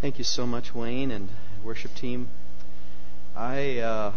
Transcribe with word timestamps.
Thank 0.00 0.16
you 0.16 0.24
so 0.24 0.46
much, 0.46 0.74
Wayne 0.74 1.10
and 1.10 1.28
worship 1.62 1.94
team. 1.94 2.28
I 3.36 3.80
uh, 3.80 4.12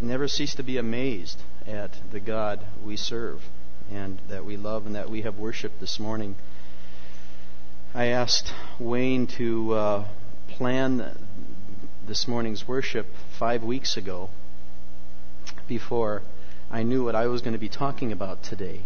never 0.00 0.26
cease 0.26 0.56
to 0.56 0.64
be 0.64 0.78
amazed 0.78 1.40
at 1.64 1.92
the 2.10 2.18
God 2.18 2.58
we 2.84 2.96
serve 2.96 3.40
and 3.88 4.20
that 4.28 4.44
we 4.44 4.56
love 4.56 4.84
and 4.84 4.96
that 4.96 5.08
we 5.08 5.22
have 5.22 5.38
worshiped 5.38 5.78
this 5.78 6.00
morning. 6.00 6.34
I 7.94 8.06
asked 8.06 8.52
Wayne 8.80 9.28
to 9.38 9.72
uh, 9.74 10.08
plan 10.48 11.16
this 12.04 12.26
morning's 12.26 12.66
worship 12.66 13.06
five 13.38 13.62
weeks 13.62 13.96
ago 13.96 14.30
before 15.68 16.22
I 16.68 16.82
knew 16.82 17.04
what 17.04 17.14
I 17.14 17.28
was 17.28 17.42
going 17.42 17.54
to 17.54 17.60
be 17.60 17.68
talking 17.68 18.10
about 18.10 18.42
today. 18.42 18.80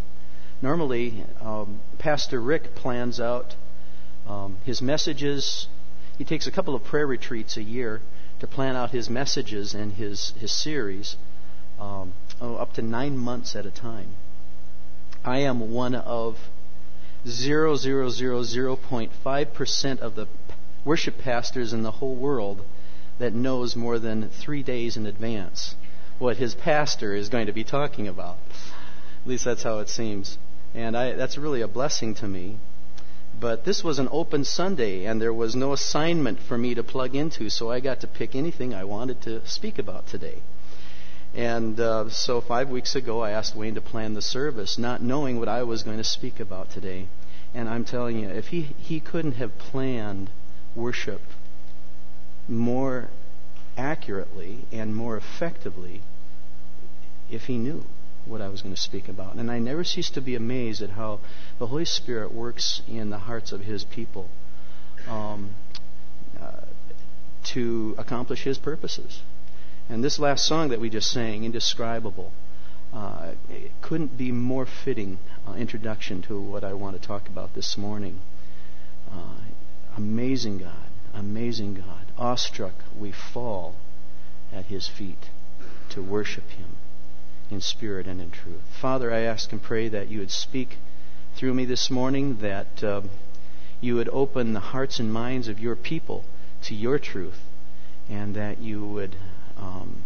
Normally, 0.60 1.24
um, 1.40 1.80
Pastor 1.98 2.42
Rick 2.42 2.74
plans 2.74 3.18
out 3.18 3.54
um, 4.30 4.58
his 4.64 4.80
messages. 4.80 5.66
He 6.18 6.24
takes 6.24 6.46
a 6.46 6.50
couple 6.50 6.74
of 6.74 6.84
prayer 6.84 7.06
retreats 7.06 7.56
a 7.56 7.62
year 7.62 8.00
to 8.40 8.46
plan 8.46 8.76
out 8.76 8.90
his 8.90 9.10
messages 9.10 9.74
and 9.74 9.92
his 9.92 10.32
his 10.38 10.52
series, 10.52 11.16
um, 11.80 12.12
oh, 12.40 12.56
up 12.56 12.72
to 12.74 12.82
nine 12.82 13.18
months 13.18 13.56
at 13.56 13.66
a 13.66 13.70
time. 13.70 14.10
I 15.24 15.38
am 15.38 15.72
one 15.72 15.94
of 15.94 16.38
zero 17.26 17.76
zero 17.76 18.08
zero 18.08 18.42
zero 18.42 18.76
point 18.76 19.12
five 19.24 19.52
percent 19.52 20.00
of 20.00 20.14
the 20.14 20.26
worship 20.84 21.18
pastors 21.18 21.72
in 21.72 21.82
the 21.82 21.90
whole 21.90 22.14
world 22.14 22.64
that 23.18 23.34
knows 23.34 23.76
more 23.76 23.98
than 23.98 24.30
three 24.30 24.62
days 24.62 24.96
in 24.96 25.06
advance 25.06 25.74
what 26.18 26.36
his 26.36 26.54
pastor 26.54 27.14
is 27.14 27.28
going 27.28 27.46
to 27.46 27.52
be 27.52 27.64
talking 27.64 28.08
about. 28.08 28.36
At 29.22 29.28
least 29.28 29.44
that's 29.44 29.62
how 29.62 29.78
it 29.80 29.88
seems. 29.88 30.38
And 30.74 30.96
I, 30.96 31.12
that's 31.12 31.36
really 31.36 31.62
a 31.62 31.68
blessing 31.68 32.14
to 32.16 32.28
me. 32.28 32.58
But 33.40 33.64
this 33.64 33.82
was 33.82 33.98
an 33.98 34.08
open 34.12 34.44
Sunday, 34.44 35.06
and 35.06 35.20
there 35.20 35.32
was 35.32 35.56
no 35.56 35.72
assignment 35.72 36.40
for 36.40 36.58
me 36.58 36.74
to 36.74 36.82
plug 36.82 37.14
into, 37.14 37.48
so 37.48 37.70
I 37.70 37.80
got 37.80 38.00
to 38.00 38.06
pick 38.06 38.34
anything 38.34 38.74
I 38.74 38.84
wanted 38.84 39.22
to 39.22 39.46
speak 39.48 39.78
about 39.78 40.06
today. 40.06 40.42
And 41.34 41.80
uh, 41.80 42.10
so 42.10 42.42
five 42.42 42.68
weeks 42.68 42.94
ago, 42.94 43.20
I 43.22 43.30
asked 43.30 43.56
Wayne 43.56 43.76
to 43.76 43.80
plan 43.80 44.12
the 44.12 44.20
service, 44.20 44.76
not 44.76 45.00
knowing 45.00 45.38
what 45.38 45.48
I 45.48 45.62
was 45.62 45.82
going 45.82 45.96
to 45.96 46.04
speak 46.04 46.38
about 46.38 46.70
today. 46.70 47.06
And 47.54 47.66
I'm 47.66 47.84
telling 47.84 48.18
you, 48.18 48.28
if 48.28 48.48
he, 48.48 48.74
he 48.78 49.00
couldn't 49.00 49.36
have 49.36 49.56
planned 49.58 50.28
worship 50.74 51.22
more 52.46 53.08
accurately 53.78 54.66
and 54.70 54.94
more 54.94 55.16
effectively 55.16 56.02
if 57.30 57.44
he 57.44 57.56
knew 57.56 57.84
what 58.30 58.40
I 58.40 58.48
was 58.48 58.62
going 58.62 58.74
to 58.74 58.80
speak 58.80 59.08
about. 59.08 59.34
And 59.34 59.50
I 59.50 59.58
never 59.58 59.82
cease 59.82 60.08
to 60.10 60.20
be 60.20 60.34
amazed 60.34 60.80
at 60.82 60.90
how 60.90 61.20
the 61.58 61.66
Holy 61.66 61.84
Spirit 61.84 62.32
works 62.32 62.80
in 62.88 63.10
the 63.10 63.18
hearts 63.18 63.52
of 63.52 63.62
His 63.62 63.84
people 63.84 64.30
um, 65.08 65.54
uh, 66.40 66.60
to 67.44 67.94
accomplish 67.98 68.44
His 68.44 68.56
purposes. 68.56 69.22
And 69.88 70.04
this 70.04 70.18
last 70.18 70.46
song 70.46 70.68
that 70.68 70.80
we 70.80 70.88
just 70.88 71.10
sang, 71.10 71.42
Indescribable, 71.44 72.32
uh, 72.94 73.32
couldn't 73.80 74.16
be 74.16 74.30
more 74.30 74.66
fitting 74.66 75.18
uh, 75.46 75.54
introduction 75.54 76.22
to 76.22 76.40
what 76.40 76.64
I 76.64 76.72
want 76.72 77.00
to 77.00 77.06
talk 77.06 77.28
about 77.28 77.54
this 77.54 77.76
morning. 77.76 78.20
Uh, 79.10 79.34
amazing 79.96 80.58
God, 80.58 80.90
amazing 81.12 81.74
God. 81.74 82.06
Awestruck, 82.16 82.74
we 82.96 83.10
fall 83.10 83.74
at 84.52 84.66
His 84.66 84.86
feet 84.86 85.30
to 85.90 86.02
worship 86.02 86.48
Him 86.50 86.76
in 87.50 87.60
spirit 87.60 88.06
and 88.06 88.20
in 88.20 88.30
truth. 88.30 88.62
Father, 88.80 89.12
I 89.12 89.20
ask 89.20 89.52
and 89.52 89.62
pray 89.62 89.88
that 89.88 90.08
you 90.08 90.18
would 90.18 90.30
speak 90.30 90.78
through 91.36 91.54
me 91.54 91.64
this 91.64 91.90
morning, 91.90 92.38
that 92.38 92.82
um, 92.84 93.10
you 93.80 93.94
would 93.94 94.08
open 94.10 94.52
the 94.52 94.60
hearts 94.60 94.98
and 94.98 95.12
minds 95.12 95.48
of 95.48 95.58
your 95.58 95.76
people 95.76 96.24
to 96.62 96.74
your 96.74 96.98
truth, 96.98 97.40
and 98.08 98.34
that 98.36 98.58
you 98.58 98.86
would. 98.86 99.16
Um, 99.56 100.04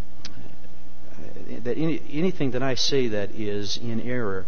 that 1.62 1.78
any, 1.78 2.00
anything 2.10 2.50
that 2.52 2.62
I 2.62 2.74
say 2.74 3.08
that 3.08 3.30
is 3.30 3.76
in 3.76 4.00
error, 4.00 4.46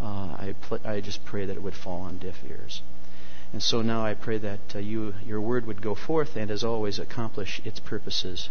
uh, 0.00 0.04
I, 0.04 0.54
pl- 0.60 0.80
I 0.84 1.00
just 1.00 1.24
pray 1.24 1.46
that 1.46 1.56
it 1.56 1.62
would 1.62 1.74
fall 1.74 2.02
on 2.02 2.18
deaf 2.18 2.36
ears. 2.48 2.82
And 3.52 3.62
so 3.62 3.82
now 3.82 4.04
I 4.04 4.14
pray 4.14 4.38
that 4.38 4.60
uh, 4.74 4.78
you, 4.78 5.14
your 5.24 5.40
word 5.40 5.66
would 5.66 5.82
go 5.82 5.94
forth 5.94 6.36
and, 6.36 6.50
as 6.50 6.62
always, 6.62 6.98
accomplish 6.98 7.60
its 7.64 7.80
purposes 7.80 8.48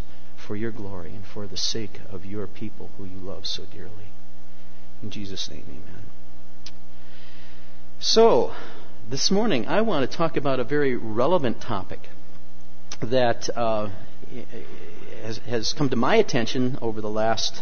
for 0.50 0.56
your 0.56 0.72
glory 0.72 1.14
and 1.14 1.24
for 1.24 1.46
the 1.46 1.56
sake 1.56 2.02
of 2.12 2.26
your 2.26 2.48
people 2.48 2.90
who 2.98 3.06
you 3.06 3.18
love 3.18 3.46
so 3.46 3.66
dearly. 3.72 4.10
In 5.04 5.12
Jesus' 5.12 5.48
name, 5.48 5.64
amen. 5.70 6.02
So, 8.00 8.56
this 9.08 9.30
morning 9.30 9.68
I 9.68 9.82
want 9.82 10.10
to 10.10 10.18
talk 10.18 10.38
about 10.38 10.60
a 10.60 10.64
very 10.64 10.96
relevant 10.96 11.62
topic 11.62 12.00
that 13.00 13.48
uh, 13.56 13.90
has, 15.22 15.38
has 15.38 15.74
come 15.74 15.92
to 15.92 15.96
my 15.96 16.16
attention 16.16 16.80
over 16.82 17.00
the 17.00 17.12
last 17.12 17.62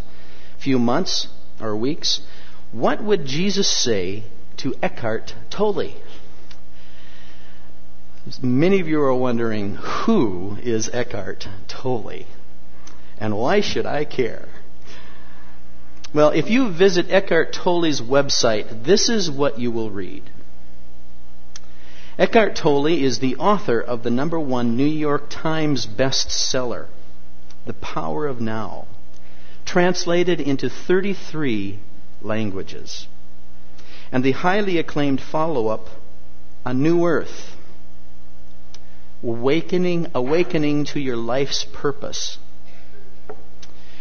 few 0.57 0.79
months 0.79 1.27
or 1.59 1.75
weeks. 1.75 2.21
What 2.71 3.03
would 3.03 3.25
Jesus 3.25 3.67
say 3.67 4.23
to 4.57 4.73
Eckhart 4.81 5.35
Tolle? 5.49 5.91
Many 8.41 8.79
of 8.79 8.87
you 8.87 9.01
are 9.01 9.13
wondering 9.13 9.75
who 9.75 10.57
is 10.63 10.89
Eckhart 10.93 11.49
Tolle? 11.67 12.23
And 13.19 13.37
why 13.37 13.61
should 13.61 13.85
I 13.85 14.05
care? 14.05 14.47
Well, 16.13 16.29
if 16.29 16.49
you 16.49 16.69
visit 16.71 17.09
Eckhart 17.09 17.51
Tolle's 17.51 18.01
website, 18.01 18.83
this 18.83 19.09
is 19.09 19.29
what 19.29 19.59
you 19.59 19.71
will 19.71 19.89
read. 19.89 20.23
Eckhart 22.17 22.55
Tolle 22.55 22.87
is 22.87 23.19
the 23.19 23.35
author 23.35 23.79
of 23.79 24.03
the 24.03 24.09
number 24.09 24.39
one 24.39 24.77
New 24.77 24.85
York 24.85 25.25
Times 25.29 25.85
bestseller, 25.85 26.87
The 27.65 27.73
Power 27.73 28.25
of 28.25 28.39
Now, 28.41 28.87
translated 29.65 30.39
into 30.39 30.69
33 30.69 31.79
languages, 32.21 33.07
and 34.11 34.23
the 34.23 34.31
highly 34.31 34.77
acclaimed 34.77 35.21
follow 35.21 35.67
up, 35.67 35.87
A 36.65 36.73
New 36.73 37.05
Earth, 37.05 37.55
Awakening, 39.21 40.07
Awakening 40.15 40.85
to 40.85 40.99
Your 40.99 41.17
Life's 41.17 41.65
Purpose 41.65 42.37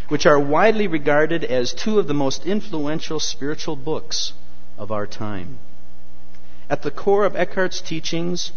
which 0.08 0.26
are 0.26 0.38
widely 0.38 0.86
regarded 0.86 1.44
as 1.44 1.72
two 1.72 1.98
of 1.98 2.06
the 2.06 2.14
most 2.14 2.46
influential 2.46 3.18
spiritual 3.18 3.76
books 3.76 4.32
of 4.78 4.92
our 4.92 5.06
time. 5.06 5.58
At 6.70 6.82
the 6.82 6.90
core 6.90 7.24
of 7.24 7.36
Eckhart's 7.36 7.80
teachings 7.80 8.52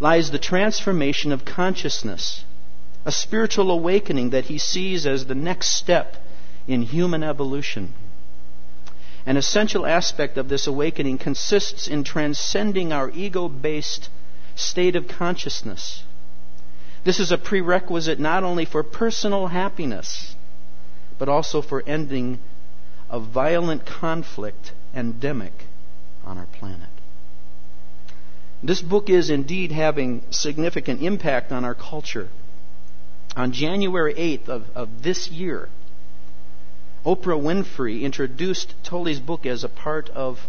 lies 0.00 0.30
the 0.30 0.38
transformation 0.38 1.32
of 1.32 1.44
consciousness, 1.44 2.44
a 3.04 3.12
spiritual 3.12 3.70
awakening 3.70 4.30
that 4.30 4.46
he 4.46 4.58
sees 4.58 5.06
as 5.06 5.26
the 5.26 5.34
next 5.34 5.68
step 5.68 6.16
in 6.66 6.82
human 6.82 7.22
evolution. 7.22 7.92
An 9.26 9.36
essential 9.36 9.86
aspect 9.86 10.36
of 10.36 10.48
this 10.48 10.66
awakening 10.66 11.18
consists 11.18 11.88
in 11.88 12.04
transcending 12.04 12.92
our 12.92 13.10
ego 13.10 13.48
based 13.48 14.10
state 14.54 14.96
of 14.96 15.08
consciousness. 15.08 16.02
This 17.04 17.20
is 17.20 17.32
a 17.32 17.38
prerequisite 17.38 18.18
not 18.18 18.44
only 18.44 18.64
for 18.64 18.82
personal 18.82 19.48
happiness, 19.48 20.34
but 21.18 21.28
also 21.28 21.60
for 21.62 21.82
ending 21.86 22.38
a 23.10 23.20
violent 23.20 23.86
conflict 23.86 24.72
endemic 24.94 25.52
on 26.24 26.38
our 26.38 26.46
planet. 26.46 26.88
This 28.62 28.80
book 28.80 29.10
is 29.10 29.28
indeed 29.28 29.72
having 29.72 30.22
significant 30.30 31.02
impact 31.02 31.52
on 31.52 31.64
our 31.64 31.74
culture. 31.74 32.28
On 33.36 33.52
January 33.52 34.14
8th 34.14 34.48
of, 34.48 34.64
of 34.74 35.02
this 35.02 35.30
year, 35.30 35.68
Oprah 37.04 37.38
Winfrey 37.38 38.00
introduced 38.00 38.74
Tolle's 38.82 39.20
book 39.20 39.44
as 39.44 39.64
a 39.64 39.68
part 39.68 40.08
of 40.10 40.48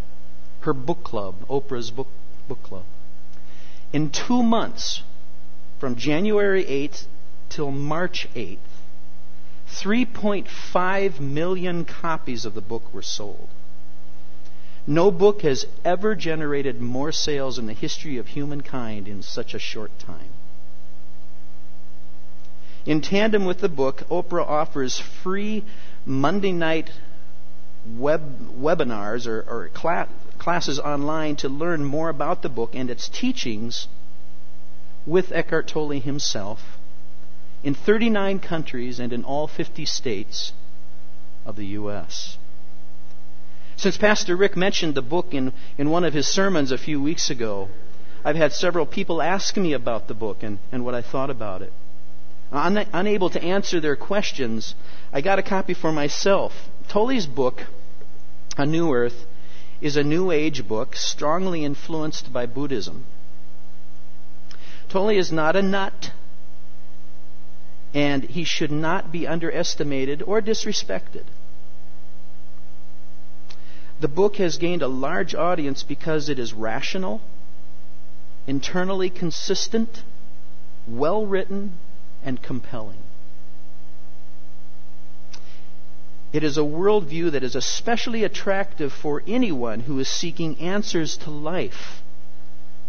her 0.62 0.74
book 0.74 1.04
club, 1.04 1.36
Oprah's 1.50 1.92
book, 1.92 2.08
book 2.48 2.64
club. 2.64 2.86
In 3.92 4.10
two 4.10 4.42
months, 4.42 5.04
from 5.80 5.96
January 5.96 6.64
8th 6.64 7.06
till 7.50 7.72
March 7.72 8.28
8th, 8.34 8.58
3.5 9.76 11.20
million 11.20 11.86
copies 11.86 12.46
of 12.46 12.54
the 12.54 12.62
book 12.62 12.94
were 12.94 13.02
sold. 13.02 13.50
No 14.88 15.12
book 15.12 15.42
has 15.42 15.66
ever 15.84 16.16
generated 16.16 16.80
more 16.80 17.12
sales 17.12 17.58
in 17.58 17.66
the 17.66 17.74
history 17.74 18.18
of 18.18 18.28
humankind 18.28 19.08
in 19.08 19.22
such 19.22 19.54
a 19.54 19.60
short 19.60 19.92
time. 20.00 20.30
In 22.86 23.02
tandem 23.02 23.46
with 23.46 23.60
the 23.60 23.70
book, 23.70 24.04
Oprah 24.10 24.48
offers 24.48 25.00
free 25.00 25.64
Monday 26.06 26.52
night 26.52 26.92
web, 27.98 28.48
webinars 28.60 29.28
or, 29.28 29.42
or 29.50 29.70
class, 29.70 30.08
classes 30.38 30.80
online 30.80 31.36
to 31.38 31.50
learn 31.50 31.84
more 31.84 32.10
about 32.10 32.44
the 32.44 32.50
book 32.50 32.76
and 32.76 32.90
its 32.90 33.10
teachings 33.10 33.88
with 35.06 35.32
Eckhart 35.32 35.68
Tolle 35.68 36.00
himself 36.00 36.75
in 37.66 37.74
39 37.74 38.40
countries 38.40 39.00
and 39.00 39.12
in 39.12 39.24
all 39.24 39.48
50 39.48 39.86
states 39.86 40.54
of 41.48 41.56
the 41.56 41.66
U.S. 41.80 42.38
Since 43.76 43.98
Pastor 43.98 44.36
Rick 44.36 44.56
mentioned 44.56 44.94
the 44.94 45.02
book 45.02 45.34
in, 45.34 45.52
in 45.76 45.90
one 45.90 46.04
of 46.04 46.14
his 46.14 46.28
sermons 46.28 46.72
a 46.72 46.78
few 46.78 47.02
weeks 47.02 47.32
ago, 47.32 47.70
I've 48.24 48.36
had 48.36 48.54
several 48.54 48.86
people 48.86 49.20
ask 49.20 49.58
me 49.58 49.74
about 49.74 50.08
the 50.08 50.14
book 50.14 50.44
and, 50.44 50.60
and 50.72 50.86
what 50.86 50.94
I 50.94 51.02
thought 51.02 51.32
about 51.32 51.64
it. 51.64 51.74
Un- 52.52 52.86
unable 52.94 53.32
to 53.32 53.44
answer 53.44 53.80
their 53.80 53.96
questions, 53.96 54.76
I 55.12 55.22
got 55.22 55.40
a 55.40 55.44
copy 55.44 55.74
for 55.74 55.92
myself. 55.92 56.70
Tolle's 56.88 57.26
book, 57.26 57.64
A 58.58 58.66
New 58.68 58.94
Earth, 58.94 59.26
is 59.82 59.98
a 59.98 60.04
New 60.04 60.30
Age 60.30 60.68
book 60.68 60.96
strongly 60.96 61.66
influenced 61.66 62.32
by 62.32 62.46
Buddhism. 62.46 63.06
Tolle 64.88 65.10
is 65.10 65.32
not 65.32 65.56
a 65.56 65.64
nut, 65.64 66.12
and 67.96 68.26
he 68.26 68.44
should 68.44 68.74
not 68.74 69.10
be 69.10 69.26
underestimated 69.26 70.22
or 70.22 70.42
disrespected. 70.42 71.24
The 74.02 74.10
book 74.10 74.36
has 74.36 74.58
gained 74.58 74.82
a 74.82 74.90
large 74.90 75.34
audience 75.34 75.82
because 75.82 76.28
it 76.28 76.38
is 76.38 76.54
rational, 76.54 77.22
internally 78.46 79.10
consistent, 79.10 80.04
well 80.86 81.26
written, 81.26 81.72
and 82.22 82.44
compelling. 82.44 83.00
It 86.34 86.44
is 86.44 86.58
a 86.58 86.62
worldview 86.62 87.32
that 87.32 87.44
is 87.44 87.56
especially 87.56 88.26
attractive 88.26 88.92
for 88.92 89.24
anyone 89.26 89.80
who 89.80 89.98
is 90.00 90.10
seeking 90.10 90.60
answers 90.60 91.16
to 91.18 91.30
life 91.30 92.04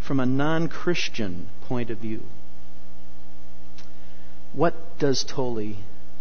from 0.01 0.19
a 0.19 0.27
non 0.27 0.67
Christian 0.67 1.47
point 1.69 1.91
of 1.91 1.99
view. 1.99 2.23
What 4.57 4.99
does 4.99 5.23
Tolle 5.23 5.75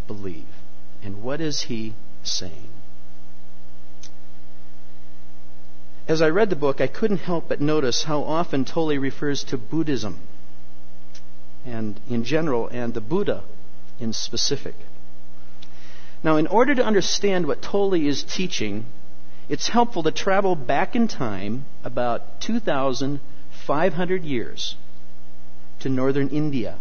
believe? 0.07 0.45
And 1.01 1.23
what 1.23 1.39
is 1.39 1.61
he 1.61 1.93
saying? 2.21 2.69
As 6.05 6.21
I 6.21 6.27
read 6.27 6.49
the 6.49 6.57
book, 6.57 6.81
I 6.81 6.87
couldn't 6.87 7.19
help 7.19 7.47
but 7.47 7.61
notice 7.61 8.03
how 8.03 8.23
often 8.23 8.65
Tolle 8.65 8.97
refers 8.97 9.45
to 9.45 9.57
Buddhism 9.57 10.19
and 11.65 11.97
in 12.09 12.25
general 12.25 12.67
and 12.67 12.93
the 12.93 12.99
Buddha 12.99 13.41
in 14.01 14.11
specific. 14.11 14.75
Now, 16.21 16.35
in 16.35 16.47
order 16.47 16.75
to 16.75 16.85
understand 16.85 17.47
what 17.47 17.61
Tolle 17.61 17.93
is 17.93 18.21
teaching, 18.21 18.85
it's 19.47 19.69
helpful 19.69 20.03
to 20.03 20.11
travel 20.11 20.57
back 20.57 20.93
in 20.93 21.07
time 21.07 21.65
about 21.85 22.41
2,500 22.41 24.23
years 24.25 24.75
to 25.79 25.87
northern 25.87 26.27
India. 26.27 26.75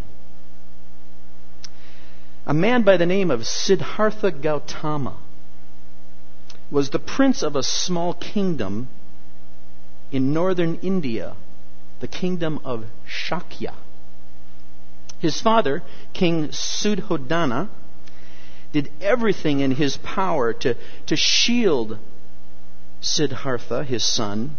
A 2.46 2.52
man 2.52 2.82
by 2.82 2.98
the 2.98 3.06
name 3.06 3.30
of 3.30 3.46
Siddhartha 3.46 4.30
Gautama 4.30 5.14
was 6.70 6.90
the 6.90 6.98
prince 6.98 7.42
of 7.42 7.56
a 7.56 7.62
small 7.62 8.12
kingdom 8.14 8.88
in 10.12 10.34
northern 10.34 10.74
India, 10.82 11.34
the 12.00 12.08
kingdom 12.08 12.60
of 12.64 12.84
Shakya. 13.08 13.72
His 15.20 15.40
father, 15.40 15.82
King 16.12 16.48
Suddhodana, 16.48 17.68
did 18.72 18.90
everything 19.00 19.60
in 19.60 19.70
his 19.70 19.96
power 19.98 20.52
to, 20.52 20.76
to 21.06 21.16
shield 21.16 21.98
Siddhartha, 23.00 23.84
his 23.84 24.04
son, 24.04 24.56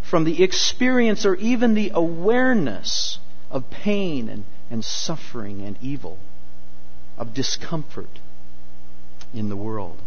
from 0.00 0.24
the 0.24 0.42
experience 0.42 1.26
or 1.26 1.34
even 1.34 1.74
the 1.74 1.90
awareness 1.92 3.18
of 3.50 3.68
pain 3.68 4.28
and, 4.30 4.44
and 4.70 4.82
suffering 4.84 5.60
and 5.62 5.76
evil, 5.82 6.18
of 7.16 7.34
discomfort 7.34 8.20
in 9.32 9.48
the 9.48 9.56
world. 9.56 9.98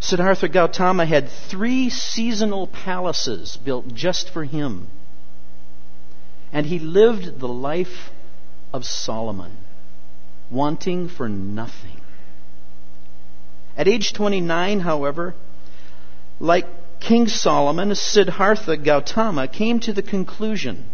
Siddhartha 0.00 0.48
Gautama 0.48 1.06
had 1.06 1.28
three 1.28 1.88
seasonal 1.88 2.66
palaces 2.66 3.56
built 3.56 3.94
just 3.94 4.30
for 4.30 4.44
him. 4.44 4.88
And 6.52 6.66
he 6.66 6.78
lived 6.78 7.38
the 7.38 7.48
life 7.48 8.10
of 8.72 8.84
Solomon 8.84 9.56
wanting 10.50 11.08
for 11.08 11.28
nothing. 11.28 12.00
At 13.76 13.88
age 13.88 14.12
29, 14.12 14.80
however, 14.80 15.34
like 16.40 16.66
King 17.00 17.26
Solomon, 17.26 17.94
Siddhartha 17.94 18.76
Gautama 18.76 19.48
came 19.48 19.80
to 19.80 19.92
the 19.92 20.02
conclusion 20.02 20.84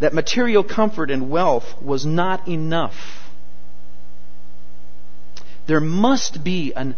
that 0.00 0.14
material 0.14 0.64
comfort 0.64 1.10
and 1.10 1.30
wealth 1.30 1.80
was 1.80 2.04
not 2.04 2.48
enough. 2.48 3.28
There 5.66 5.80
must 5.80 6.42
be 6.42 6.72
a 6.74 6.94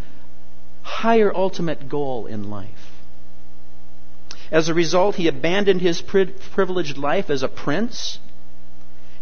higher 0.83 1.35
ultimate 1.35 1.89
goal 1.89 2.27
in 2.27 2.49
life. 2.49 2.69
As 4.51 4.69
a 4.69 4.75
result, 4.75 5.17
he 5.17 5.29
abandoned 5.29 5.81
his 5.81 6.03
privileged 6.03 6.97
life 6.97 7.29
as 7.29 7.43
a 7.43 7.49
prince 7.49 8.19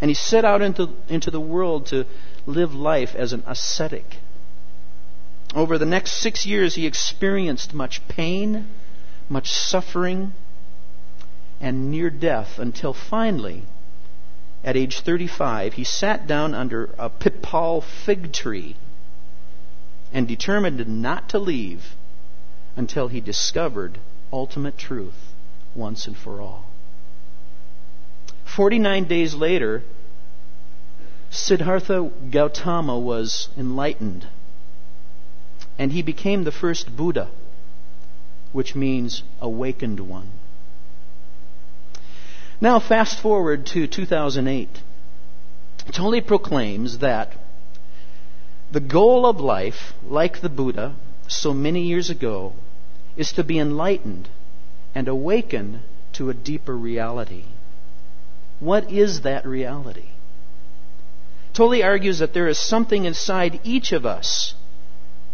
and 0.01 0.11
he 0.11 0.15
set 0.15 0.45
out 0.45 0.63
into, 0.63 0.91
into 1.09 1.31
the 1.31 1.41
world 1.41 1.87
to 1.87 2.07
live 2.47 2.75
life 2.75 3.15
as 3.15 3.33
an 3.33 3.43
ascetic. 3.47 4.17
Over 5.55 5.79
the 5.79 5.87
next 5.87 6.13
six 6.13 6.47
years, 6.47 6.75
he 6.75 6.87
experienced 6.87 7.75
much 7.75 8.07
pain, 8.09 8.67
much 9.29 9.51
suffering, 9.51 10.33
and 11.61 11.91
near 11.91 12.11
death 12.11 12.59
until 12.59 12.93
finally, 12.93 13.65
at 14.65 14.77
age 14.77 15.01
35, 15.01 15.75
he 15.75 15.85
sat 15.85 16.27
down 16.27 16.55
under 16.55 16.91
a 16.99 17.09
pipal 17.09 17.83
fig 17.83 18.33
tree 18.33 18.77
and 20.13 20.27
determined 20.27 20.87
not 20.87 21.29
to 21.29 21.39
leave 21.39 21.95
until 22.77 23.09
he 23.09 23.21
discovered 23.21 23.99
ultimate 24.33 24.77
truth 24.77 25.33
once 25.75 26.07
and 26.07 26.17
for 26.17 26.41
all. 26.41 26.65
49 28.45 29.05
days 29.05 29.35
later, 29.35 29.83
Siddhartha 31.31 32.11
Gautama 32.31 32.99
was 32.99 33.49
enlightened. 33.57 34.27
And 35.79 35.93
he 35.93 36.03
became 36.03 36.45
the 36.45 36.53
first 36.53 36.95
Buddha, 36.97 37.29
which 38.53 38.75
means 38.75 39.23
awakened 39.41 40.01
one. 40.01 40.29
Now, 42.61 42.79
fast 42.79 43.21
forward 43.21 43.65
to 43.67 43.87
2008. 43.87 44.69
Tolle 45.93 46.21
proclaims 46.21 46.99
that 46.99 47.33
the 48.71 48.81
goal 48.81 49.27
of 49.27 49.41
life, 49.41 49.95
like 50.07 50.41
the 50.41 50.49
Buddha 50.49 50.95
so 51.27 51.55
many 51.55 51.83
years 51.83 52.11
ago, 52.11 52.53
is 53.17 53.33
to 53.33 53.43
be 53.43 53.59
enlightened 53.59 54.29
and 54.95 55.09
awaken 55.09 55.81
to 56.13 56.29
a 56.29 56.35
deeper 56.35 56.77
reality. 56.77 57.45
What 58.61 58.91
is 58.91 59.23
that 59.23 59.47
reality? 59.47 60.11
Tolle 61.55 61.83
argues 61.83 62.19
that 62.19 62.35
there 62.35 62.47
is 62.47 62.59
something 62.59 63.07
inside 63.07 63.61
each 63.65 63.93
of 63.93 64.05
us, 64.05 64.55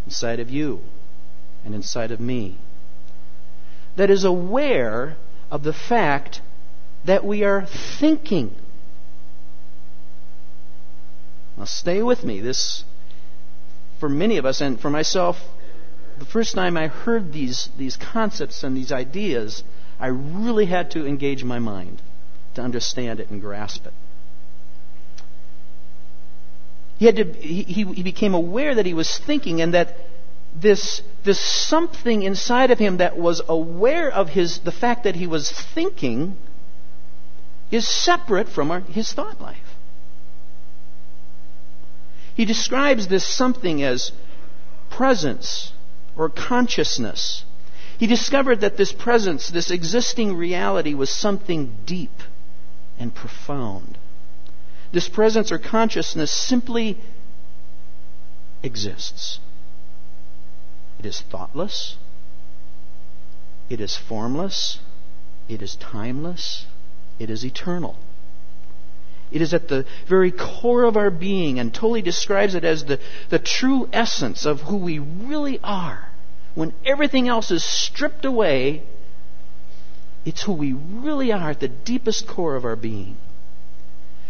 inside 0.06 0.38
of 0.38 0.48
you, 0.48 0.80
and 1.64 1.74
inside 1.74 2.12
of 2.12 2.20
me, 2.20 2.56
that 3.96 4.10
is 4.10 4.24
aware 4.24 5.16
of 5.50 5.64
the 5.64 5.72
fact 5.72 6.40
that 7.06 7.24
we 7.24 7.44
are 7.44 7.66
thinking. 7.98 8.54
Now, 11.56 11.64
stay 11.64 12.02
with 12.02 12.22
me. 12.22 12.40
This, 12.40 12.84
for 13.98 14.08
many 14.08 14.36
of 14.36 14.44
us, 14.44 14.60
and 14.60 14.78
for 14.78 14.90
myself, 14.90 15.36
the 16.18 16.26
first 16.26 16.54
time 16.54 16.76
I 16.76 16.88
heard 16.88 17.32
these, 17.32 17.70
these 17.78 17.96
concepts 17.96 18.62
and 18.62 18.76
these 18.76 18.92
ideas, 18.92 19.62
I 19.98 20.08
really 20.08 20.66
had 20.66 20.90
to 20.92 21.06
engage 21.06 21.44
my 21.44 21.58
mind 21.58 22.02
to 22.54 22.62
understand 22.62 23.20
it 23.20 23.30
and 23.30 23.40
grasp 23.40 23.86
it. 23.86 23.92
He, 26.98 27.06
had 27.06 27.16
to, 27.16 27.24
he, 27.24 27.84
he 27.84 28.02
became 28.02 28.34
aware 28.34 28.74
that 28.74 28.86
he 28.86 28.94
was 28.94 29.18
thinking 29.18 29.60
and 29.60 29.74
that 29.74 29.96
this, 30.58 31.02
this 31.24 31.38
something 31.38 32.22
inside 32.22 32.70
of 32.70 32.78
him 32.78 32.98
that 32.98 33.18
was 33.18 33.42
aware 33.48 34.10
of 34.10 34.30
his, 34.30 34.60
the 34.60 34.72
fact 34.72 35.04
that 35.04 35.14
he 35.14 35.26
was 35.26 35.50
thinking 35.50 36.36
is 37.70 37.86
separate 37.86 38.48
from 38.48 38.70
our, 38.70 38.80
his 38.80 39.12
thought 39.12 39.40
life. 39.40 39.76
He 42.34 42.44
describes 42.44 43.08
this 43.08 43.26
something 43.26 43.82
as 43.82 44.12
presence 44.90 45.72
or 46.16 46.28
consciousness. 46.28 47.44
He 47.98 48.06
discovered 48.06 48.60
that 48.60 48.76
this 48.76 48.92
presence, 48.92 49.48
this 49.48 49.70
existing 49.70 50.36
reality, 50.36 50.94
was 50.94 51.10
something 51.10 51.74
deep 51.86 52.22
and 52.98 53.14
profound. 53.14 53.98
This 54.92 55.08
presence 55.08 55.50
or 55.50 55.58
consciousness 55.58 56.30
simply 56.30 56.98
exists. 58.62 59.40
It 60.98 61.06
is 61.06 61.20
thoughtless. 61.22 61.96
It 63.68 63.80
is 63.80 63.96
formless. 63.96 64.78
It 65.48 65.62
is 65.62 65.76
timeless. 65.76 66.66
It 67.18 67.30
is 67.30 67.44
eternal. 67.44 67.96
It 69.30 69.42
is 69.42 69.54
at 69.54 69.68
the 69.68 69.84
very 70.06 70.30
core 70.30 70.84
of 70.84 70.96
our 70.96 71.10
being, 71.10 71.58
and 71.58 71.74
Tolle 71.74 72.00
describes 72.00 72.54
it 72.54 72.64
as 72.64 72.84
the, 72.84 73.00
the 73.28 73.38
true 73.38 73.88
essence 73.92 74.46
of 74.46 74.60
who 74.62 74.76
we 74.76 74.98
really 74.98 75.58
are. 75.64 76.08
When 76.54 76.72
everything 76.84 77.28
else 77.28 77.50
is 77.50 77.64
stripped 77.64 78.24
away, 78.24 78.82
It's 80.26 80.42
who 80.42 80.52
we 80.54 80.72
really 80.72 81.32
are 81.32 81.50
at 81.50 81.60
the 81.60 81.68
deepest 81.68 82.26
core 82.26 82.56
of 82.56 82.64
our 82.64 82.74
being. 82.74 83.16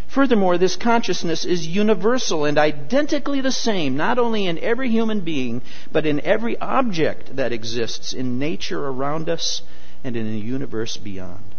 Furthermore, 0.08 0.58
this 0.58 0.76
consciousness 0.76 1.46
is 1.46 1.66
universal 1.66 2.44
and 2.44 2.58
identically 2.58 3.40
the 3.40 3.50
same, 3.50 3.96
not 3.96 4.18
only 4.18 4.46
in 4.46 4.58
every 4.58 4.90
human 4.90 5.20
being, 5.20 5.62
but 5.90 6.04
in 6.04 6.20
every 6.20 6.58
object 6.58 7.36
that 7.36 7.52
exists 7.52 8.12
in 8.12 8.38
nature 8.38 8.86
around 8.86 9.30
us 9.30 9.62
and 10.04 10.16
in 10.16 10.30
the 10.30 10.38
universe 10.38 10.98
beyond. 10.98 11.55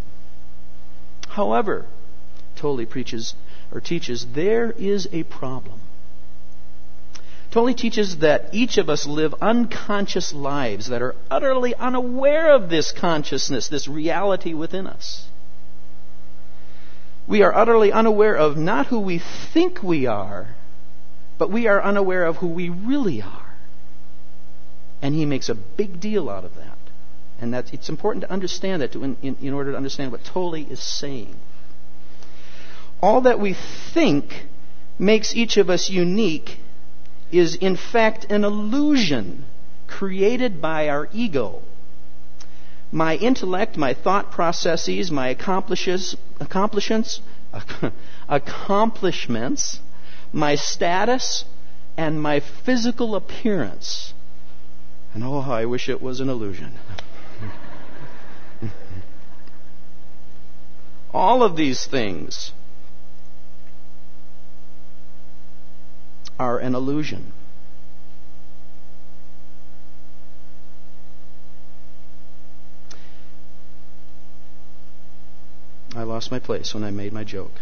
However, 1.38 1.86
Tolle 2.56 2.88
preaches 2.88 3.36
or 3.72 3.79
teaches, 3.79 4.25
there 4.34 4.72
is 4.72 5.08
a 5.12 5.22
problem. 5.22 5.79
Tolle 7.51 7.75
teaches 7.75 8.17
that 8.17 8.50
each 8.53 8.79
of 8.79 8.89
us 8.89 9.06
live 9.06 9.36
unconscious 9.39 10.34
lives 10.34 10.88
that 10.88 11.03
are 11.03 11.13
utterly 11.29 11.75
unaware 11.75 12.51
of 12.53 12.72
this 12.72 12.91
consciousness, 12.91 13.67
this 13.67 13.88
reality 13.88 14.56
within 14.56 14.88
us. 14.88 15.25
We 17.27 17.44
are 17.44 17.53
utterly 17.53 17.91
unaware 17.91 18.36
of 18.36 18.58
not 18.58 18.88
who 18.88 19.00
we 19.00 19.20
think 19.53 19.84
we 19.84 20.08
are, 20.08 20.56
but 21.38 21.51
we 21.51 21.67
are 21.67 21.84
unaware 21.84 22.25
of 22.25 22.38
who 22.38 22.48
we 22.48 22.70
really 22.70 23.22
are. 23.22 23.53
And 25.03 25.13
he 25.13 25.25
makes 25.25 25.50
a 25.50 25.56
big 25.56 26.00
deal 26.00 26.32
out 26.32 26.46
of 26.46 26.56
that. 26.56 26.76
And 27.39 27.53
that 27.53 27.74
it's 27.74 27.89
important 27.89 28.24
to 28.24 28.32
understand 28.32 28.82
that 28.82 28.94
to, 28.94 29.03
in, 29.03 29.38
in 29.41 29.53
order 29.53 29.72
to 29.72 29.77
understand 29.77 30.12
what 30.12 30.24
Tolle 30.24 30.56
is 30.56 30.82
saying. 30.82 31.36
All 33.01 33.22
that 33.22 33.39
we 33.39 33.53
think 33.53 34.48
makes 34.98 35.36
each 35.36 35.58
of 35.58 35.70
us 35.70 35.89
unique 35.89 36.58
is 37.32 37.56
in 37.56 37.75
fact 37.75 38.25
an 38.32 38.44
illusion 38.44 39.46
created 39.88 40.62
by 40.62 40.89
our 40.89 41.08
ego. 41.13 41.62
My 42.91 43.15
intellect, 43.15 43.77
my 43.77 43.94
thought 43.94 44.32
processes, 44.32 45.12
my 45.12 45.29
accomplishes, 45.29 46.15
accomplishments, 46.39 47.22
accomplishments, 48.29 49.79
my 50.32 50.56
status, 50.56 51.46
and 51.98 52.22
my 52.22 52.39
physical 52.39 53.15
appearance. 53.15 54.13
And 55.13 55.24
oh, 55.24 55.39
I 55.39 55.65
wish 55.65 55.89
it 55.89 56.01
was 56.01 56.20
an 56.20 56.29
illusion. 56.29 56.74
All 61.14 61.44
of 61.44 61.56
these 61.56 61.86
things 61.86 62.52
are 66.40 66.60
an 66.60 66.76
illusion. 66.76 67.32
I 75.96 76.04
lost 76.04 76.30
my 76.30 76.38
place 76.38 76.76
when 76.76 76.84
I 76.84 76.92
made 76.92 77.12
my 77.12 77.24
joke. 77.24 77.54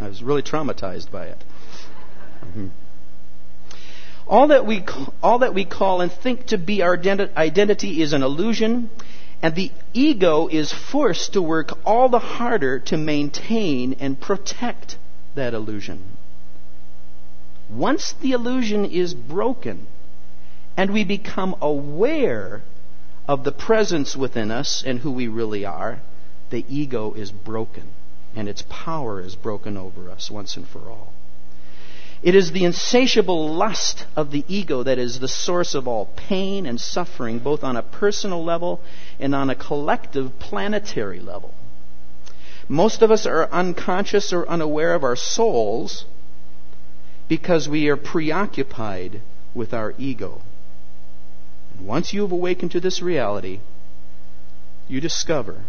I 0.00 0.08
was 0.08 0.20
really 0.20 0.42
traumatized 0.42 1.12
by 1.12 1.26
it. 1.26 1.44
All 4.26 4.48
that 4.48 4.66
we 4.66 4.84
all 5.22 5.40
that 5.40 5.54
we 5.54 5.64
call 5.64 6.00
and 6.00 6.10
think 6.10 6.46
to 6.46 6.58
be 6.58 6.82
our 6.82 6.98
identity 7.36 8.02
is 8.02 8.12
an 8.12 8.22
illusion, 8.24 8.90
and 9.42 9.56
the 9.56 9.72
ego 9.92 10.46
is 10.46 10.72
forced 10.72 11.32
to 11.32 11.42
work 11.42 11.76
all 11.84 12.08
the 12.08 12.20
harder 12.20 12.78
to 12.78 12.96
maintain 12.96 13.94
and 13.94 14.20
protect 14.20 14.96
that 15.34 15.52
illusion. 15.52 16.00
Once 17.68 18.12
the 18.20 18.32
illusion 18.32 18.84
is 18.84 19.14
broken 19.14 19.86
and 20.76 20.92
we 20.92 21.02
become 21.04 21.56
aware 21.60 22.62
of 23.26 23.42
the 23.42 23.52
presence 23.52 24.16
within 24.16 24.50
us 24.50 24.82
and 24.86 25.00
who 25.00 25.10
we 25.10 25.26
really 25.26 25.64
are, 25.64 26.00
the 26.50 26.64
ego 26.68 27.12
is 27.14 27.32
broken 27.32 27.88
and 28.36 28.48
its 28.48 28.64
power 28.68 29.20
is 29.20 29.34
broken 29.34 29.76
over 29.76 30.08
us 30.10 30.30
once 30.30 30.56
and 30.56 30.68
for 30.68 30.90
all. 30.90 31.12
It 32.22 32.36
is 32.36 32.52
the 32.52 32.64
insatiable 32.64 33.52
lust 33.52 34.06
of 34.14 34.30
the 34.30 34.44
ego 34.46 34.84
that 34.84 34.98
is 34.98 35.18
the 35.18 35.26
source 35.26 35.74
of 35.74 35.88
all 35.88 36.06
pain 36.14 36.66
and 36.66 36.80
suffering, 36.80 37.40
both 37.40 37.64
on 37.64 37.76
a 37.76 37.82
personal 37.82 38.44
level 38.44 38.80
and 39.18 39.34
on 39.34 39.50
a 39.50 39.56
collective 39.56 40.38
planetary 40.38 41.18
level. 41.18 41.52
Most 42.68 43.02
of 43.02 43.10
us 43.10 43.26
are 43.26 43.50
unconscious 43.50 44.32
or 44.32 44.48
unaware 44.48 44.94
of 44.94 45.02
our 45.02 45.16
souls 45.16 46.04
because 47.28 47.68
we 47.68 47.88
are 47.88 47.96
preoccupied 47.96 49.20
with 49.52 49.74
our 49.74 49.92
ego. 49.98 50.42
And 51.76 51.86
once 51.86 52.12
you 52.12 52.22
have 52.22 52.32
awakened 52.32 52.70
to 52.72 52.80
this 52.80 53.02
reality, 53.02 53.58
you 54.88 55.00
discover 55.00 55.64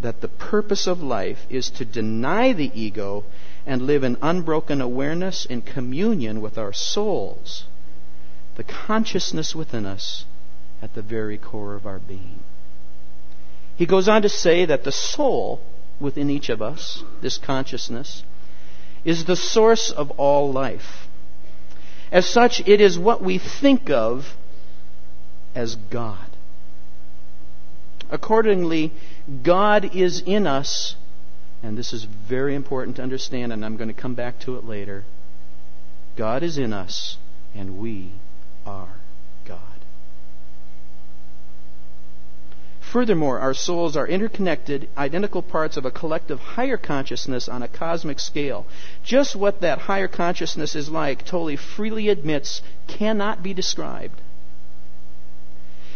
that 0.00 0.22
the 0.22 0.28
purpose 0.28 0.86
of 0.86 1.02
life 1.02 1.44
is 1.50 1.68
to 1.70 1.84
deny 1.84 2.52
the 2.52 2.70
ego 2.74 3.24
and 3.66 3.82
live 3.82 4.04
in 4.04 4.16
unbroken 4.20 4.80
awareness 4.80 5.46
and 5.48 5.64
communion 5.64 6.40
with 6.40 6.58
our 6.58 6.72
souls, 6.72 7.64
the 8.56 8.64
consciousness 8.64 9.54
within 9.54 9.86
us 9.86 10.24
at 10.82 10.94
the 10.94 11.02
very 11.02 11.38
core 11.38 11.74
of 11.74 11.86
our 11.86 11.98
being. 11.98 12.40
He 13.76 13.86
goes 13.86 14.08
on 14.08 14.22
to 14.22 14.28
say 14.28 14.66
that 14.66 14.84
the 14.84 14.92
soul 14.92 15.60
within 15.98 16.30
each 16.30 16.48
of 16.48 16.60
us, 16.60 17.02
this 17.22 17.38
consciousness, 17.38 18.22
is 19.04 19.24
the 19.24 19.36
source 19.36 19.90
of 19.90 20.10
all 20.12 20.52
life. 20.52 21.08
As 22.12 22.26
such, 22.26 22.60
it 22.66 22.80
is 22.80 22.98
what 22.98 23.22
we 23.22 23.38
think 23.38 23.90
of 23.90 24.34
as 25.54 25.76
God. 25.76 26.18
Accordingly, 28.10 28.92
God 29.42 29.96
is 29.96 30.22
in 30.24 30.46
us, 30.46 30.94
and 31.64 31.78
this 31.78 31.94
is 31.94 32.04
very 32.04 32.54
important 32.54 32.96
to 32.96 33.02
understand, 33.02 33.50
and 33.50 33.64
I'm 33.64 33.78
going 33.78 33.88
to 33.88 33.94
come 33.94 34.14
back 34.14 34.38
to 34.40 34.56
it 34.56 34.64
later. 34.64 35.04
God 36.14 36.42
is 36.42 36.58
in 36.58 36.74
us, 36.74 37.16
and 37.54 37.78
we 37.78 38.12
are 38.66 39.00
God. 39.46 39.58
Furthermore, 42.92 43.40
our 43.40 43.54
souls 43.54 43.96
are 43.96 44.06
interconnected, 44.06 44.90
identical 44.96 45.40
parts 45.40 45.78
of 45.78 45.86
a 45.86 45.90
collective 45.90 46.38
higher 46.38 46.76
consciousness 46.76 47.48
on 47.48 47.62
a 47.62 47.68
cosmic 47.68 48.20
scale. 48.20 48.66
Just 49.02 49.34
what 49.34 49.62
that 49.62 49.78
higher 49.78 50.06
consciousness 50.06 50.76
is 50.76 50.90
like, 50.90 51.24
Tolle 51.24 51.56
freely 51.56 52.10
admits, 52.10 52.60
cannot 52.86 53.42
be 53.42 53.54
described. 53.54 54.20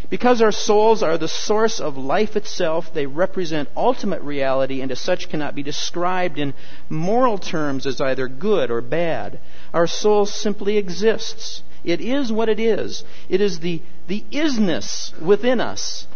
Because 0.09 0.41
our 0.41 0.51
souls 0.51 1.03
are 1.03 1.17
the 1.17 1.27
source 1.27 1.79
of 1.79 1.97
life 1.97 2.35
itself, 2.35 2.91
they 2.93 3.05
represent 3.05 3.69
ultimate 3.77 4.21
reality 4.21 4.81
and 4.81 4.91
as 4.91 4.99
such 4.99 5.29
cannot 5.29 5.53
be 5.53 5.61
described 5.61 6.39
in 6.39 6.53
moral 6.89 7.37
terms 7.37 7.85
as 7.85 8.01
either 8.01 8.27
good 8.27 8.71
or 8.71 8.81
bad. 8.81 9.39
Our 9.73 9.85
soul 9.85 10.25
simply 10.25 10.77
exists. 10.77 11.61
It 11.83 12.01
is 12.01 12.31
what 12.31 12.49
it 12.49 12.59
is. 12.59 13.03
It 13.29 13.39
is 13.39 13.59
the, 13.59 13.81
the 14.07 14.23
isness 14.31 15.17
within 15.21 15.61
us 15.61 16.07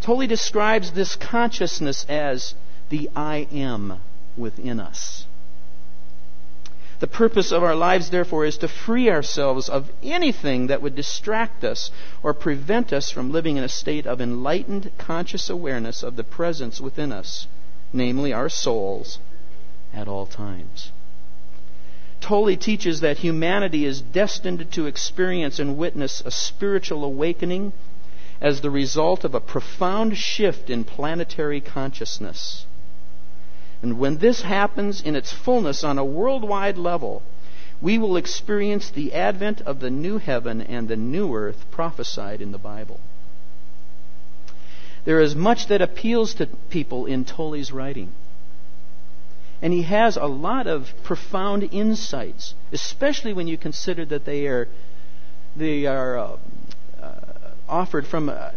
Tolle 0.00 0.26
describes 0.26 0.92
this 0.92 1.16
consciousness 1.16 2.06
as 2.08 2.54
the 2.88 3.10
I 3.14 3.48
am 3.52 4.00
within 4.36 4.80
us. 4.80 5.26
The 7.00 7.06
purpose 7.06 7.52
of 7.52 7.62
our 7.62 7.76
lives, 7.76 8.10
therefore, 8.10 8.44
is 8.44 8.58
to 8.58 8.68
free 8.68 9.08
ourselves 9.08 9.68
of 9.68 9.90
anything 10.02 10.66
that 10.66 10.82
would 10.82 10.96
distract 10.96 11.62
us 11.62 11.92
or 12.22 12.34
prevent 12.34 12.92
us 12.92 13.10
from 13.10 13.30
living 13.30 13.56
in 13.56 13.62
a 13.62 13.68
state 13.68 14.06
of 14.06 14.20
enlightened 14.20 14.90
conscious 14.98 15.48
awareness 15.48 16.02
of 16.02 16.16
the 16.16 16.24
presence 16.24 16.80
within 16.80 17.12
us, 17.12 17.46
namely 17.92 18.32
our 18.32 18.48
souls, 18.48 19.20
at 19.94 20.08
all 20.08 20.26
times. 20.26 20.90
Tolle 22.20 22.56
teaches 22.56 23.00
that 23.00 23.18
humanity 23.18 23.84
is 23.84 24.00
destined 24.00 24.72
to 24.72 24.86
experience 24.86 25.60
and 25.60 25.76
witness 25.76 26.20
a 26.24 26.32
spiritual 26.32 27.04
awakening 27.04 27.72
as 28.40 28.60
the 28.60 28.70
result 28.70 29.24
of 29.24 29.34
a 29.34 29.40
profound 29.40 30.16
shift 30.16 30.68
in 30.68 30.82
planetary 30.82 31.60
consciousness. 31.60 32.66
And 33.82 33.98
when 33.98 34.18
this 34.18 34.42
happens 34.42 35.00
in 35.00 35.14
its 35.14 35.32
fullness 35.32 35.84
on 35.84 35.98
a 35.98 36.04
worldwide 36.04 36.78
level, 36.78 37.22
we 37.80 37.96
will 37.98 38.16
experience 38.16 38.90
the 38.90 39.14
advent 39.14 39.60
of 39.62 39.80
the 39.80 39.90
new 39.90 40.18
heaven 40.18 40.60
and 40.60 40.88
the 40.88 40.96
new 40.96 41.34
earth 41.34 41.64
prophesied 41.70 42.40
in 42.40 42.50
the 42.50 42.58
Bible. 42.58 43.00
There 45.04 45.20
is 45.20 45.34
much 45.34 45.68
that 45.68 45.80
appeals 45.80 46.34
to 46.34 46.46
people 46.70 47.06
in 47.06 47.24
Tolle's 47.24 47.70
writing. 47.70 48.12
And 49.62 49.72
he 49.72 49.82
has 49.82 50.16
a 50.16 50.26
lot 50.26 50.66
of 50.66 50.92
profound 51.02 51.68
insights, 51.72 52.54
especially 52.72 53.32
when 53.32 53.46
you 53.46 53.56
consider 53.56 54.04
that 54.06 54.24
they 54.24 54.46
are, 54.46 54.68
they 55.56 55.86
are 55.86 56.18
uh, 56.18 56.36
offered 57.68 58.06
from 58.06 58.28
a, 58.28 58.52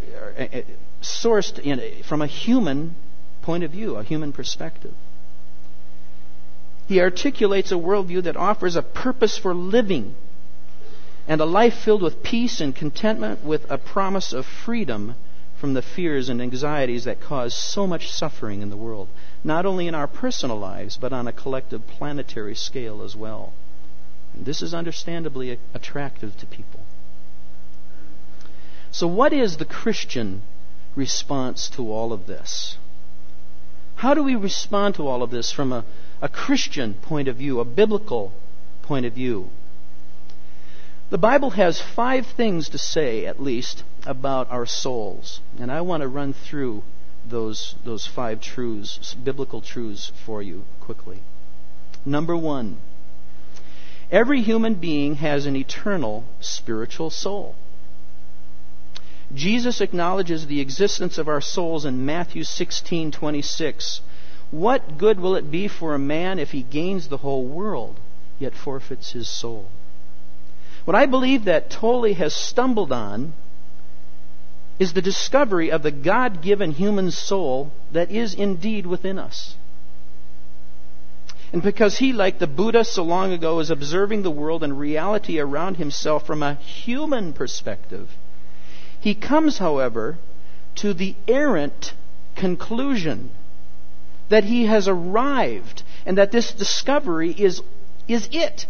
sourced 1.02 1.60
in, 1.60 2.04
from 2.04 2.22
a 2.22 2.28
human 2.28 2.96
point 3.42 3.64
of 3.64 3.72
view, 3.72 3.96
a 3.96 4.04
human 4.04 4.34
perspective. 4.34 4.94
He 6.92 7.00
articulates 7.00 7.72
a 7.72 7.76
worldview 7.76 8.24
that 8.24 8.36
offers 8.36 8.76
a 8.76 8.82
purpose 8.82 9.38
for 9.38 9.54
living 9.54 10.14
and 11.26 11.40
a 11.40 11.46
life 11.46 11.76
filled 11.76 12.02
with 12.02 12.22
peace 12.22 12.60
and 12.60 12.76
contentment 12.76 13.46
with 13.46 13.66
a 13.72 13.78
promise 13.78 14.34
of 14.34 14.46
freedom 14.46 15.16
from 15.56 15.74
the 15.74 15.82
fears 15.82 16.28
and 16.28 16.42
anxieties 16.42 17.06
that 17.06 17.22
cause 17.22 17.56
so 17.56 17.88
much 17.88 18.12
suffering 18.12 18.62
in 18.62 18.70
the 18.70 18.76
world, 18.76 19.08
not 19.42 19.66
only 19.66 19.88
in 19.88 19.96
our 19.96 20.06
personal 20.06 20.60
lives, 20.60 20.98
but 20.98 21.14
on 21.14 21.30
a 21.30 21.32
collective 21.32 21.88
planetary 21.88 22.56
scale 22.56 23.02
as 23.02 23.16
well. 23.16 23.54
And 24.34 24.46
this 24.46 24.62
is 24.62 24.74
understandably 24.74 25.58
attractive 25.74 26.38
to 26.40 26.46
people. 26.46 26.82
So, 28.92 29.08
what 29.08 29.32
is 29.32 29.56
the 29.56 29.64
Christian 29.80 30.42
response 30.98 31.70
to 31.70 31.90
all 31.90 32.12
of 32.12 32.28
this? 32.28 32.76
How 33.96 34.14
do 34.14 34.24
we 34.24 34.36
respond 34.36 34.96
to 34.96 35.08
all 35.08 35.24
of 35.24 35.32
this 35.32 35.54
from 35.54 35.72
a, 35.72 35.86
a 36.22 36.30
Christian 36.30 36.94
point 36.94 37.28
of 37.28 37.38
view, 37.38 37.60
a 37.60 37.66
biblical 37.66 38.32
point 38.84 39.06
of 39.06 39.14
view? 39.14 39.50
The 41.10 41.18
Bible 41.18 41.52
has 41.52 41.82
five 41.82 42.26
things 42.26 42.70
to 42.70 42.78
say, 42.78 43.26
at 43.26 43.42
least, 43.42 43.84
about 44.06 44.50
our 44.50 44.66
souls. 44.66 45.42
And 45.60 45.72
I 45.72 45.82
want 45.82 46.02
to 46.02 46.08
run 46.08 46.34
through 46.34 46.84
those, 47.28 47.76
those 47.84 48.08
five 48.08 48.40
truths, 48.40 49.14
biblical 49.16 49.62
truths, 49.62 50.12
for 50.26 50.42
you 50.42 50.64
quickly. 50.80 51.20
Number 52.06 52.36
one, 52.36 52.78
every 54.10 54.42
human 54.42 54.76
being 54.76 55.16
has 55.16 55.46
an 55.46 55.56
eternal 55.56 56.24
spiritual 56.40 57.10
soul. 57.10 57.56
Jesus 59.34 59.82
acknowledges 59.82 60.48
the 60.48 60.60
existence 60.60 61.18
of 61.18 61.28
our 61.28 61.42
souls 61.42 61.86
in 61.86 62.06
Matthew 62.06 62.44
16:26. 62.44 64.02
What 64.52 64.98
good 64.98 65.20
will 65.20 65.36
it 65.36 65.50
be 65.50 65.70
for 65.70 65.96
a 65.96 66.00
man 66.00 66.38
if 66.38 66.52
he 66.52 66.62
gains 66.62 67.08
the 67.08 67.18
whole 67.18 67.46
world 67.46 67.96
yet 68.38 68.54
forfeits 68.54 69.14
his 69.14 69.30
soul? 69.30 69.68
What 70.84 70.96
I 70.96 71.06
believe 71.06 71.46
that 71.46 71.70
Tolle 71.70 72.14
has 72.14 72.34
stumbled 72.34 72.92
on 72.92 73.34
is 74.78 74.94
the 74.94 75.02
discovery 75.02 75.72
of 75.72 75.84
the 75.84 75.92
God-given 75.92 76.72
human 76.72 77.12
soul 77.12 77.72
that 77.92 78.12
is 78.12 78.34
indeed 78.34 78.86
within 78.86 79.18
us. 79.18 79.56
And 81.54 81.62
because 81.62 81.98
he, 81.98 82.14
like 82.14 82.40
the 82.40 82.48
Buddha 82.48 82.84
so 82.84 83.04
long 83.04 83.32
ago, 83.32 83.60
is 83.60 83.70
observing 83.70 84.24
the 84.24 84.32
world 84.32 84.64
and 84.64 84.80
reality 84.80 85.40
around 85.40 85.78
himself 85.78 86.26
from 86.26 86.42
a 86.42 86.56
human 86.56 87.34
perspective, 87.34 88.10
he 89.00 89.14
comes, 89.14 89.60
however, 89.60 90.18
to 90.76 90.94
the 90.94 91.16
errant 91.28 91.94
conclusion 92.36 93.30
that 94.32 94.46
he 94.46 94.66
has 94.66 94.88
arrived 94.88 95.84
and 96.06 96.18
that 96.18 96.32
this 96.32 96.52
discovery 96.54 97.32
is, 97.32 97.62
is 98.08 98.28
it. 98.32 98.66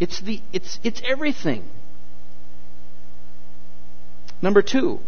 It's, 0.00 0.20
the, 0.20 0.40
it's, 0.52 0.78
it's 0.82 1.00
everything. 1.06 1.64
Number 4.42 4.60
two, 4.60 5.00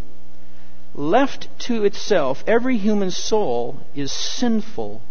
left 0.94 1.48
to 1.66 1.84
itself, 1.84 2.42
every 2.46 2.78
human 2.78 3.10
soul 3.10 3.80
is 3.94 4.12
sinful 4.12 5.02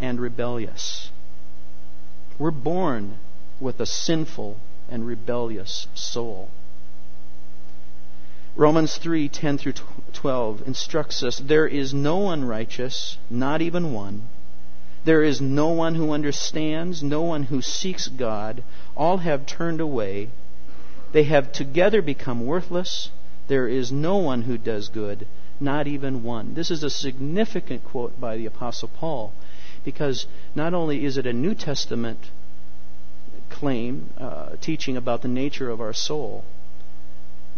and 0.00 0.20
rebellious. 0.20 1.10
We're 2.38 2.50
born 2.50 3.18
with 3.60 3.80
a 3.80 3.86
sinful 3.86 4.58
and 4.90 5.06
rebellious 5.06 5.86
soul. 5.94 6.50
Romans 8.56 8.98
3 8.98 9.28
10 9.28 9.56
through 9.56 9.74
12 10.12 10.66
instructs 10.66 11.22
us 11.22 11.38
there 11.38 11.66
is 11.66 11.94
no 11.94 12.18
one 12.18 12.44
righteous, 12.44 13.16
not 13.30 13.62
even 13.62 13.94
one. 13.94 14.28
There 15.04 15.24
is 15.24 15.40
no 15.40 15.68
one 15.68 15.96
who 15.96 16.12
understands, 16.12 17.02
no 17.02 17.22
one 17.22 17.44
who 17.44 17.60
seeks 17.60 18.06
God. 18.06 18.62
All 18.96 19.18
have 19.18 19.46
turned 19.46 19.80
away. 19.80 20.28
They 21.10 21.24
have 21.24 21.50
together 21.50 22.00
become 22.00 22.46
worthless. 22.46 23.10
There 23.48 23.66
is 23.66 23.90
no 23.90 24.18
one 24.18 24.42
who 24.42 24.56
does 24.56 24.88
good, 24.88 25.26
not 25.58 25.88
even 25.88 26.22
one. 26.22 26.54
This 26.54 26.70
is 26.70 26.84
a 26.84 26.90
significant 26.90 27.84
quote 27.84 28.20
by 28.20 28.36
the 28.36 28.46
Apostle 28.46 28.88
Paul 28.88 29.32
because 29.84 30.26
not 30.54 30.72
only 30.72 31.04
is 31.04 31.16
it 31.16 31.26
a 31.26 31.32
New 31.32 31.56
Testament 31.56 32.30
claim, 33.50 34.10
uh, 34.18 34.50
teaching 34.60 34.96
about 34.96 35.22
the 35.22 35.28
nature 35.28 35.68
of 35.68 35.80
our 35.80 35.92
soul, 35.92 36.44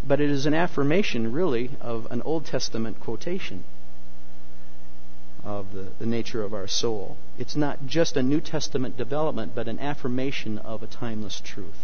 but 0.06 0.20
it 0.20 0.30
is 0.30 0.46
an 0.46 0.54
affirmation, 0.54 1.30
really, 1.30 1.70
of 1.80 2.06
an 2.10 2.22
Old 2.22 2.46
Testament 2.46 3.00
quotation 3.00 3.64
of 5.44 5.72
the, 5.72 5.88
the 5.98 6.06
nature 6.06 6.42
of 6.42 6.54
our 6.54 6.66
soul. 6.66 7.16
It's 7.38 7.56
not 7.56 7.86
just 7.86 8.16
a 8.16 8.22
New 8.22 8.40
Testament 8.40 8.96
development, 8.96 9.52
but 9.54 9.68
an 9.68 9.78
affirmation 9.78 10.58
of 10.58 10.82
a 10.82 10.86
timeless 10.86 11.40
truth. 11.40 11.78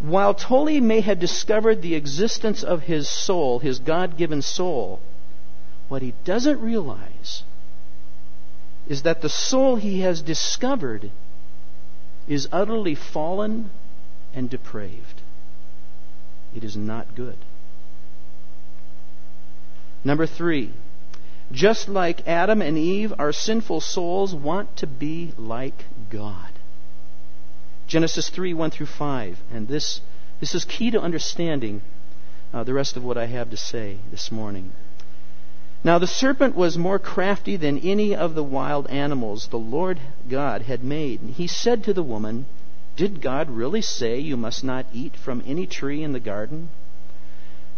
While 0.00 0.34
Tolle 0.34 0.80
may 0.80 1.00
have 1.00 1.18
discovered 1.18 1.80
the 1.80 1.94
existence 1.94 2.62
of 2.62 2.82
his 2.82 3.08
soul, 3.08 3.60
his 3.60 3.78
God 3.78 4.16
given 4.16 4.42
soul, 4.42 5.00
what 5.88 6.02
he 6.02 6.12
doesn't 6.24 6.60
realize 6.60 7.42
is 8.86 9.02
that 9.02 9.22
the 9.22 9.28
soul 9.28 9.76
he 9.76 10.00
has 10.00 10.20
discovered 10.20 11.10
is 12.28 12.48
utterly 12.52 12.94
fallen 12.94 13.70
and 14.34 14.50
depraved. 14.50 15.22
It 16.54 16.64
is 16.64 16.76
not 16.76 17.14
good. 17.14 17.38
Number 20.04 20.26
three, 20.26 20.70
just 21.50 21.88
like 21.88 22.26
Adam 22.28 22.60
and 22.60 22.76
Eve, 22.76 23.12
our 23.18 23.32
sinful 23.32 23.80
souls 23.80 24.34
want 24.34 24.76
to 24.76 24.86
be 24.86 25.32
like 25.38 25.84
God. 26.10 26.50
Genesis 27.86 28.28
3 28.28 28.54
1 28.54 28.70
through 28.70 28.86
5. 28.86 29.38
And 29.52 29.68
this, 29.68 30.00
this 30.40 30.54
is 30.54 30.64
key 30.64 30.90
to 30.90 31.00
understanding 31.00 31.82
uh, 32.52 32.64
the 32.64 32.74
rest 32.74 32.96
of 32.96 33.04
what 33.04 33.18
I 33.18 33.26
have 33.26 33.50
to 33.50 33.56
say 33.56 33.98
this 34.10 34.30
morning. 34.30 34.72
Now 35.82 35.98
the 35.98 36.06
serpent 36.06 36.54
was 36.54 36.78
more 36.78 36.98
crafty 36.98 37.56
than 37.56 37.78
any 37.78 38.14
of 38.14 38.34
the 38.34 38.42
wild 38.42 38.86
animals 38.88 39.48
the 39.48 39.58
Lord 39.58 40.00
God 40.30 40.62
had 40.62 40.82
made. 40.82 41.20
He 41.36 41.46
said 41.46 41.84
to 41.84 41.92
the 41.92 42.02
woman, 42.02 42.46
did 42.96 43.20
God 43.20 43.50
really 43.50 43.82
say 43.82 44.18
you 44.18 44.36
must 44.36 44.64
not 44.64 44.86
eat 44.94 45.16
from 45.16 45.42
any 45.44 45.66
tree 45.66 46.02
in 46.02 46.12
the 46.12 46.20
garden? 46.20 46.70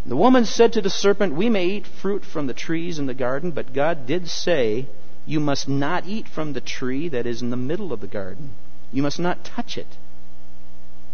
The 0.06 0.16
woman 0.16 0.44
said 0.44 0.72
to 0.74 0.80
the 0.80 0.88
serpent, 0.88 1.34
We 1.34 1.48
may 1.50 1.66
eat 1.66 1.86
fruit 1.86 2.24
from 2.24 2.46
the 2.46 2.54
trees 2.54 3.00
in 3.00 3.06
the 3.06 3.14
garden, 3.14 3.50
but 3.50 3.72
God 3.72 4.06
did 4.06 4.28
say, 4.28 4.86
You 5.26 5.40
must 5.40 5.68
not 5.68 6.06
eat 6.06 6.28
from 6.28 6.52
the 6.52 6.60
tree 6.60 7.08
that 7.08 7.26
is 7.26 7.42
in 7.42 7.50
the 7.50 7.56
middle 7.56 7.92
of 7.92 8.00
the 8.00 8.06
garden. 8.06 8.50
You 8.92 9.02
must 9.02 9.18
not 9.18 9.44
touch 9.44 9.76
it, 9.76 9.96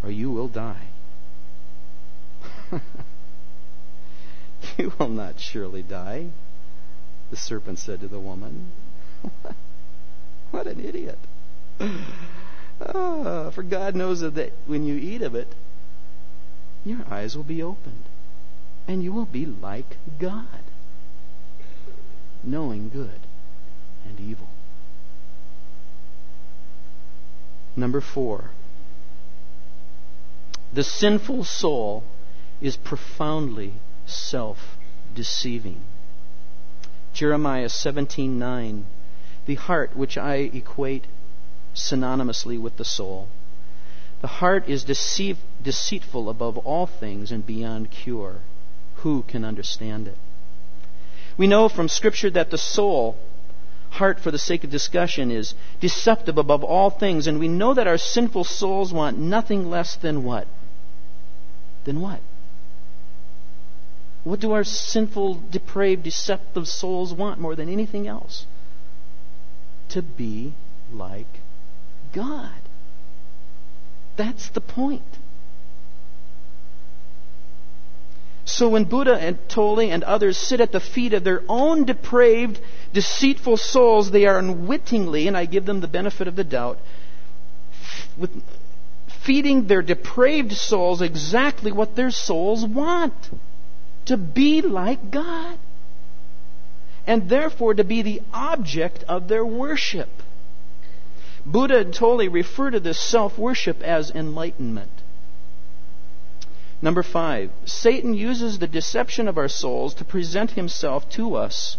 or 0.03 0.11
you 0.11 0.29
will 0.29 0.47
die. 0.47 0.89
you 4.77 4.93
will 4.99 5.09
not 5.09 5.39
surely 5.39 5.81
die, 5.81 6.27
the 7.31 7.37
serpent 7.37 7.79
said 7.79 7.99
to 8.01 8.07
the 8.07 8.19
woman. 8.19 8.67
what 10.51 10.67
an 10.67 10.79
idiot. 10.79 11.17
Oh, 12.79 13.49
for 13.55 13.63
God 13.63 13.95
knows 13.95 14.19
that 14.21 14.53
when 14.67 14.85
you 14.85 14.95
eat 14.95 15.23
of 15.23 15.33
it, 15.33 15.47
your 16.85 16.99
eyes 17.09 17.35
will 17.35 17.43
be 17.43 17.63
opened, 17.63 18.03
and 18.87 19.03
you 19.03 19.11
will 19.11 19.25
be 19.25 19.45
like 19.45 19.97
God, 20.19 20.63
knowing 22.43 22.89
good 22.89 23.21
and 24.07 24.19
evil. 24.19 24.47
Number 27.75 28.01
four, 28.01 28.51
the 30.71 30.83
sinful 30.83 31.43
soul 31.43 32.03
is 32.61 32.77
profoundly 32.77 33.73
self 34.05 34.77
deceiving. 35.15 35.81
Jeremiah 37.13 37.69
17:9 37.69 38.83
The 39.45 39.55
heart 39.55 39.95
which 39.95 40.17
I 40.17 40.35
equate 40.35 41.05
synonymously 41.75 42.59
with 42.59 42.77
the 42.77 42.85
soul. 42.85 43.27
The 44.21 44.39
heart 44.39 44.69
is 44.69 44.83
deceive, 44.83 45.37
deceitful 45.61 46.29
above 46.29 46.57
all 46.59 46.87
things 46.87 47.31
and 47.31 47.45
beyond 47.45 47.91
cure. 47.91 48.41
Who 49.03 49.23
can 49.23 49.43
understand 49.43 50.07
it? 50.07 50.17
We 51.37 51.45
know 51.45 51.67
from 51.67 51.89
Scripture 51.89 52.29
that 52.31 52.51
the 52.51 52.57
soul, 52.57 53.17
heart 53.91 54.19
for 54.19 54.31
the 54.31 54.39
sake 54.39 54.63
of 54.63 54.69
discussion, 54.69 55.29
is 55.29 55.55
deceptive 55.81 56.37
above 56.37 56.63
all 56.63 56.89
things, 56.89 57.27
and 57.27 57.37
we 57.37 57.49
know 57.49 57.73
that 57.73 57.87
our 57.87 57.97
sinful 57.97 58.45
souls 58.45 58.93
want 58.93 59.19
nothing 59.19 59.69
less 59.69 59.97
than 59.97 60.23
what? 60.23 60.47
Than 61.83 61.99
what? 61.99 62.21
What 64.23 64.39
do 64.39 64.53
our 64.53 64.63
sinful, 64.63 65.41
depraved, 65.51 66.03
deceptive 66.03 66.69
souls 66.69 67.13
want 67.13 67.41
more 67.41 67.57
than 67.57 67.67
anything 67.67 68.07
else? 68.07 68.45
To 69.89 70.01
be 70.01 70.53
like 70.93 71.41
God. 72.13 72.61
That's 74.15 74.49
the 74.49 74.61
point. 74.61 75.17
So 78.45 78.69
when 78.69 78.83
Buddha 78.85 79.15
and 79.15 79.37
Tolle 79.47 79.79
and 79.91 80.03
others 80.03 80.37
sit 80.37 80.59
at 80.59 80.71
the 80.71 80.79
feet 80.79 81.13
of 81.13 81.23
their 81.23 81.43
own 81.47 81.85
depraved, 81.85 82.59
deceitful 82.93 83.57
souls, 83.57 84.11
they 84.11 84.25
are 84.25 84.37
unwittingly, 84.37 85.27
and 85.27 85.37
I 85.37 85.45
give 85.45 85.65
them 85.65 85.79
the 85.79 85.87
benefit 85.87 86.27
of 86.27 86.35
the 86.35 86.43
doubt, 86.43 86.77
with 88.17 88.31
feeding 89.07 89.67
their 89.67 89.81
depraved 89.81 90.51
souls 90.51 91.01
exactly 91.01 91.71
what 91.71 91.95
their 91.95 92.11
souls 92.11 92.65
want. 92.65 93.13
to 94.05 94.17
be 94.17 94.61
like 94.61 95.11
God, 95.11 95.57
and 97.07 97.29
therefore 97.29 97.73
to 97.73 97.83
be 97.83 98.01
the 98.01 98.21
object 98.33 99.03
of 99.07 99.27
their 99.27 99.45
worship. 99.45 100.09
Buddha 101.45 101.79
and 101.79 101.93
Tolle 101.93 102.29
refer 102.29 102.71
to 102.71 102.79
this 102.79 102.99
self 102.99 103.37
worship 103.37 103.81
as 103.81 104.11
enlightenment. 104.11 105.02
Number 106.83 107.01
five, 107.01 107.49
Satan 107.63 108.13
uses 108.13 108.59
the 108.59 108.67
deception 108.67 109.29
of 109.29 109.37
our 109.37 109.47
souls 109.47 109.93
to 109.93 110.03
present 110.03 110.51
himself 110.51 111.09
to 111.11 111.35
us 111.35 111.77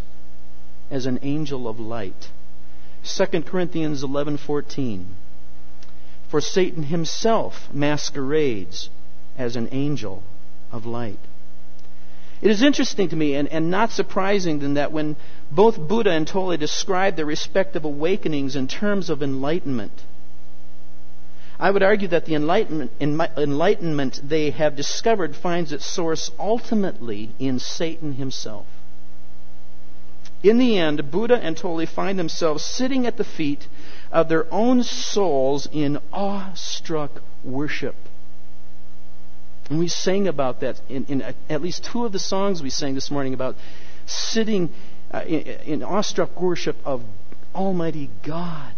as 0.91 1.05
an 1.05 1.19
angel 1.21 1.69
of 1.69 1.79
light. 1.79 2.31
2 3.05 3.43
Corinthians 3.43 4.03
11:14 4.03 5.05
For 6.29 6.41
Satan 6.41 6.85
himself 6.85 7.69
masquerades 7.71 8.89
as 9.37 9.57
an 9.57 9.69
angel 9.73 10.23
of 10.73 10.87
light. 10.87 11.21
It 12.41 12.51
is 12.51 12.63
interesting 12.63 13.11
to 13.11 13.17
me 13.17 13.35
and, 13.35 13.47
and 13.49 13.71
not 13.71 13.93
surprising 13.93 14.61
then 14.61 14.73
that 14.73 14.91
when 14.91 15.17
both 15.51 15.79
Buddha 15.79 16.13
and 16.13 16.27
Tolle 16.27 16.57
describe 16.57 17.17
their 17.17 17.27
respective 17.27 17.85
awakenings 17.85 18.57
in 18.57 18.69
terms 18.69 19.11
of 19.11 19.23
enlightenment, 19.23 20.01
I 21.59 21.71
would 21.71 21.83
argue 21.83 22.09
that 22.09 22.25
the 22.25 22.35
enlightenment, 22.35 22.91
enlightenment 23.01 24.21
they 24.29 24.51
have 24.51 24.77
discovered 24.77 25.37
finds 25.37 25.73
its 25.73 25.87
source 25.87 26.31
ultimately 26.39 27.31
in 27.39 27.59
Satan 27.59 28.15
himself. 28.15 28.67
In 30.43 30.59
the 30.59 30.79
end, 30.79 31.11
Buddha 31.11 31.37
and 31.37 31.57
Tolle 31.57 31.87
find 31.87 32.19
themselves 32.19 32.63
sitting 32.63 33.07
at 33.07 33.17
the 33.17 33.25
feet 33.25 33.67
of 34.13 34.29
their 34.29 34.53
own 34.53 34.83
souls 34.83 35.67
in 35.73 35.99
awestruck 36.13 37.23
worship. 37.43 37.95
And 39.71 39.79
we 39.79 39.89
sang 39.89 40.29
about 40.29 40.61
that 40.61 40.81
in, 40.89 41.07
in 41.07 41.35
at 41.49 41.63
least 41.63 41.85
two 41.85 42.05
of 42.05 42.13
the 42.13 42.19
songs 42.19 42.63
we 42.63 42.69
sang 42.69 42.95
this 42.95 43.11
morning 43.11 43.33
about 43.33 43.57
sitting 44.05 44.71
uh, 45.11 45.23
in, 45.27 45.41
in 45.65 45.83
awestruck 45.83 46.39
worship 46.39 46.77
of 46.85 47.03
Almighty 47.55 48.11
God. 48.23 48.75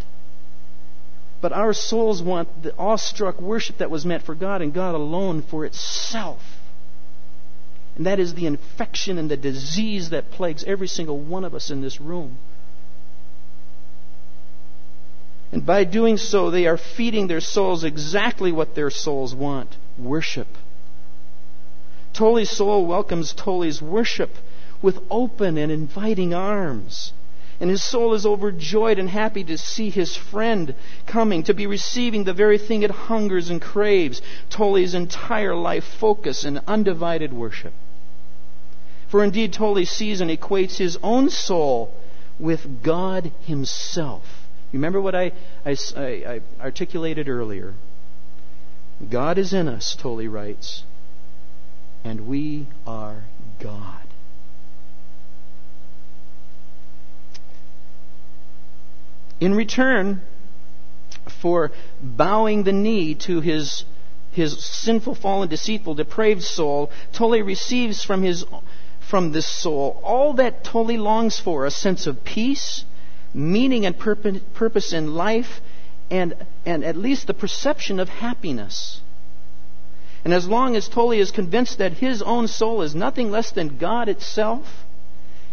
But 1.41 1.53
our 1.53 1.73
souls 1.73 2.23
want 2.23 2.63
the 2.63 2.75
awestruck 2.77 3.41
worship 3.41 3.79
that 3.79 3.91
was 3.91 4.07
meant 4.07 4.25
for 4.25 4.35
God 4.35 4.63
and 4.63 4.73
God 4.73 4.95
alone 4.95 5.43
for 5.43 5.65
itself. 5.65 6.43
And 7.97 8.07
that 8.07 8.19
is 8.19 8.35
the 8.35 8.47
infection 8.47 9.19
and 9.19 9.31
the 9.31 9.37
disease 9.37 10.11
that 10.11 10.31
plagues 10.31 10.65
every 10.65 10.89
single 10.89 11.19
one 11.19 11.45
of 11.45 11.55
us 11.55 11.71
in 11.71 11.81
this 11.81 12.01
room. 12.01 12.37
And 15.53 15.65
by 15.65 15.85
doing 15.85 16.17
so, 16.17 16.51
they 16.51 16.67
are 16.67 16.77
feeding 16.77 17.29
their 17.29 17.41
souls 17.41 17.85
exactly 17.85 18.53
what 18.53 18.75
their 18.75 18.91
souls 18.91 19.35
want 19.35 19.77
worship. 19.99 20.49
Tolle's 22.13 22.51
soul 22.51 22.87
welcomes 22.87 23.33
Tolle's 23.33 23.81
worship 23.81 24.31
with 24.83 24.99
open 25.11 25.57
and 25.57 25.71
inviting 25.71 26.35
arms. 26.35 27.13
And 27.61 27.71
his 27.71 27.83
soul 27.83 28.13
is 28.15 28.27
overjoyed 28.27 28.99
and 28.99 29.09
happy 29.09 29.43
to 29.45 29.57
see 29.57 29.91
his 29.91 30.17
friend 30.17 30.75
coming, 31.07 31.43
to 31.45 31.55
be 31.55 31.67
receiving 31.67 32.25
the 32.25 32.35
very 32.35 32.59
thing 32.59 32.83
it 32.83 32.91
hungers 32.91 33.49
and 33.49 33.63
craves 33.63 34.21
Tolle's 34.51 34.95
entire 34.95 35.55
life 35.55 35.85
focus 35.85 36.45
and 36.45 36.61
undivided 36.67 37.33
worship. 37.33 37.73
For 39.09 39.23
indeed, 39.23 39.53
Tolle 39.53 39.87
sees 39.87 40.21
and 40.21 40.31
equates 40.31 40.77
his 40.77 40.99
own 41.03 41.31
soul 41.31 41.95
with 42.39 42.83
God 42.83 43.33
Himself. 43.47 44.47
Remember 44.73 45.01
what 45.01 45.15
I, 45.15 45.33
I, 45.65 45.77
I, 45.97 46.41
articulated 46.61 47.29
earlier? 47.29 47.75
God 49.09 49.39
is 49.39 49.53
in 49.53 49.69
us, 49.69 49.95
Tolle 49.95 50.27
writes, 50.27 50.85
and 52.05 52.27
we 52.27 52.67
are 52.87 53.25
God. 53.59 54.06
In 59.41 59.55
return 59.55 60.23
for 61.43 61.73
bowing 62.01 62.63
the 62.63 62.73
knee 62.73 63.15
to 63.15 63.41
his, 63.41 63.85
his 64.33 64.65
sinful, 64.65 65.15
fallen, 65.15 65.49
deceitful, 65.49 65.95
depraved 65.95 66.43
soul, 66.43 66.91
Tolle 67.13 67.43
receives 67.43 68.03
from, 68.03 68.23
his, 68.23 68.45
from 69.01 69.33
this 69.33 69.47
soul 69.47 70.01
all 70.03 70.35
that 70.35 70.65
Tolle 70.65 70.99
longs 70.99 71.39
for 71.39 71.67
a 71.67 71.71
sense 71.71 72.07
of 72.07 72.25
peace, 72.25 72.85
meaning, 73.35 73.85
and 73.85 73.99
purpose 73.99 74.93
in 74.93 75.15
life, 75.15 75.61
and, 76.11 76.35
and 76.65 76.85
at 76.85 76.97
least 76.97 77.27
the 77.27 77.35
perception 77.35 78.01
of 78.01 78.09
happiness. 78.09 79.01
And 80.25 80.33
as 80.33 80.49
long 80.49 80.75
as 80.75 80.89
Tolle 80.89 81.13
is 81.13 81.31
convinced 81.31 81.79
that 81.79 81.93
his 81.93 82.23
own 82.23 82.49
soul 82.49 82.83
is 82.83 82.95
nothing 82.95 83.31
less 83.31 83.53
than 83.53 83.79
God 83.79 84.09
itself, 84.09 84.85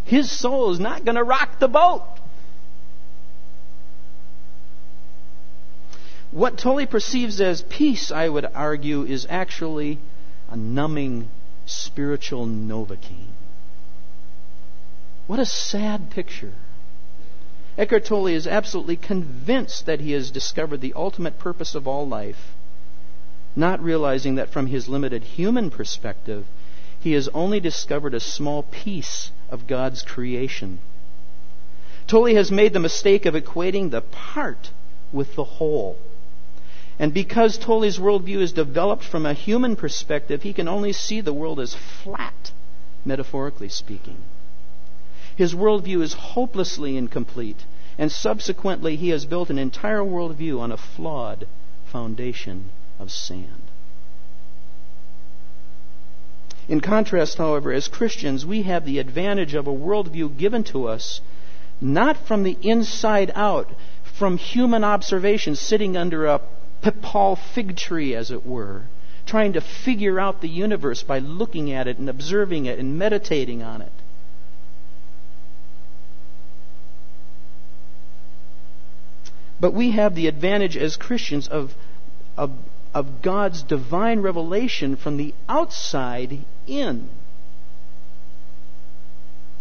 his 0.04 0.30
soul 0.30 0.70
is 0.72 0.80
not 0.80 1.04
going 1.04 1.16
to 1.16 1.22
rock 1.22 1.58
the 1.58 1.68
boat. 1.68 2.02
What 6.34 6.58
Tolle 6.58 6.84
perceives 6.86 7.40
as 7.40 7.62
peace, 7.62 8.10
I 8.10 8.28
would 8.28 8.44
argue, 8.56 9.04
is 9.04 9.24
actually 9.30 10.00
a 10.50 10.56
numbing 10.56 11.28
spiritual 11.64 12.44
novocaine. 12.44 13.28
What 15.28 15.38
a 15.38 15.46
sad 15.46 16.10
picture. 16.10 16.54
Eckhart 17.78 18.06
Tolle 18.06 18.26
is 18.26 18.48
absolutely 18.48 18.96
convinced 18.96 19.86
that 19.86 20.00
he 20.00 20.10
has 20.10 20.32
discovered 20.32 20.80
the 20.80 20.92
ultimate 20.96 21.38
purpose 21.38 21.76
of 21.76 21.86
all 21.86 22.04
life, 22.04 22.52
not 23.54 23.80
realizing 23.80 24.34
that 24.34 24.50
from 24.50 24.66
his 24.66 24.88
limited 24.88 25.22
human 25.22 25.70
perspective, 25.70 26.46
he 26.98 27.12
has 27.12 27.28
only 27.28 27.60
discovered 27.60 28.12
a 28.12 28.18
small 28.18 28.64
piece 28.64 29.30
of 29.50 29.68
God's 29.68 30.02
creation. 30.02 30.80
Tolle 32.08 32.34
has 32.34 32.50
made 32.50 32.72
the 32.72 32.80
mistake 32.80 33.24
of 33.24 33.34
equating 33.34 33.92
the 33.92 34.00
part 34.00 34.70
with 35.12 35.36
the 35.36 35.44
whole. 35.44 35.96
And 36.98 37.12
because 37.12 37.58
Tolle's 37.58 37.98
worldview 37.98 38.38
is 38.38 38.52
developed 38.52 39.04
from 39.04 39.26
a 39.26 39.32
human 39.32 39.74
perspective, 39.74 40.42
he 40.42 40.52
can 40.52 40.68
only 40.68 40.92
see 40.92 41.20
the 41.20 41.32
world 41.32 41.58
as 41.58 41.74
flat, 41.74 42.52
metaphorically 43.04 43.68
speaking. 43.68 44.18
His 45.34 45.54
worldview 45.54 46.00
is 46.02 46.12
hopelessly 46.12 46.96
incomplete, 46.96 47.64
and 47.98 48.12
subsequently 48.12 48.94
he 48.94 49.08
has 49.08 49.26
built 49.26 49.50
an 49.50 49.58
entire 49.58 50.02
worldview 50.02 50.60
on 50.60 50.70
a 50.70 50.76
flawed 50.76 51.46
foundation 51.86 52.70
of 53.00 53.10
sand. 53.10 53.62
In 56.68 56.80
contrast, 56.80 57.38
however, 57.38 57.72
as 57.72 57.88
Christians, 57.88 58.46
we 58.46 58.62
have 58.62 58.86
the 58.86 58.98
advantage 58.98 59.54
of 59.54 59.66
a 59.66 59.72
worldview 59.72 60.38
given 60.38 60.64
to 60.64 60.88
us 60.88 61.20
not 61.80 62.16
from 62.16 62.42
the 62.44 62.56
inside 62.62 63.32
out, 63.34 63.68
from 64.04 64.36
human 64.38 64.84
observation, 64.84 65.56
sitting 65.56 65.96
under 65.96 66.26
a 66.26 66.40
pipal 66.84 67.38
fig 67.38 67.76
tree, 67.76 68.14
as 68.14 68.30
it 68.30 68.44
were, 68.44 68.82
trying 69.26 69.54
to 69.54 69.60
figure 69.60 70.20
out 70.20 70.42
the 70.42 70.48
universe 70.48 71.02
by 71.02 71.18
looking 71.18 71.72
at 71.72 71.88
it 71.88 71.98
and 71.98 72.10
observing 72.10 72.66
it 72.66 72.78
and 72.78 72.98
meditating 72.98 73.62
on 73.62 73.80
it. 73.80 73.92
But 79.58 79.72
we 79.72 79.92
have 79.92 80.14
the 80.14 80.26
advantage 80.26 80.76
as 80.76 80.96
Christians 80.96 81.48
of, 81.48 81.74
of, 82.36 82.50
of 82.92 83.22
God's 83.22 83.62
divine 83.62 84.20
revelation 84.20 84.96
from 84.96 85.16
the 85.16 85.32
outside 85.48 86.40
in, 86.66 87.08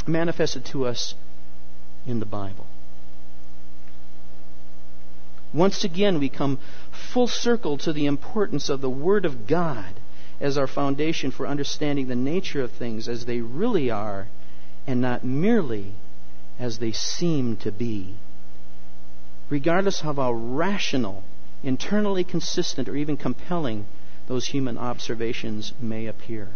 manifested 0.05 0.65
to 0.65 0.86
us 0.86 1.15
in 2.05 2.19
the 2.19 2.25
Bible. 2.25 2.65
Once 5.53 5.83
again, 5.83 6.19
we 6.19 6.29
come 6.29 6.57
full 6.91 7.27
circle 7.27 7.77
to 7.77 7.93
the 7.93 8.07
importance 8.07 8.69
of 8.69 8.81
the 8.81 8.89
Word 8.89 9.23
of 9.23 9.45
God 9.45 9.93
as 10.41 10.57
our 10.57 10.67
foundation 10.67 11.29
for 11.29 11.47
understanding 11.47 12.07
the 12.07 12.15
nature 12.15 12.63
of 12.63 12.71
things 12.71 13.07
as 13.07 13.25
they 13.25 13.39
really 13.39 13.91
are 13.91 14.27
and 14.87 14.99
not 14.99 15.23
merely 15.23 15.93
as 16.59 16.79
they 16.79 16.91
seem 16.91 17.55
to 17.55 17.71
be. 17.71 18.15
Regardless 19.49 20.01
of 20.03 20.15
how 20.15 20.33
rational, 20.33 21.23
internally 21.63 22.23
consistent, 22.23 22.89
or 22.89 22.95
even 22.95 23.15
compelling 23.15 23.85
those 24.27 24.47
human 24.47 24.77
observations 24.77 25.73
may 25.79 26.07
appear. 26.07 26.49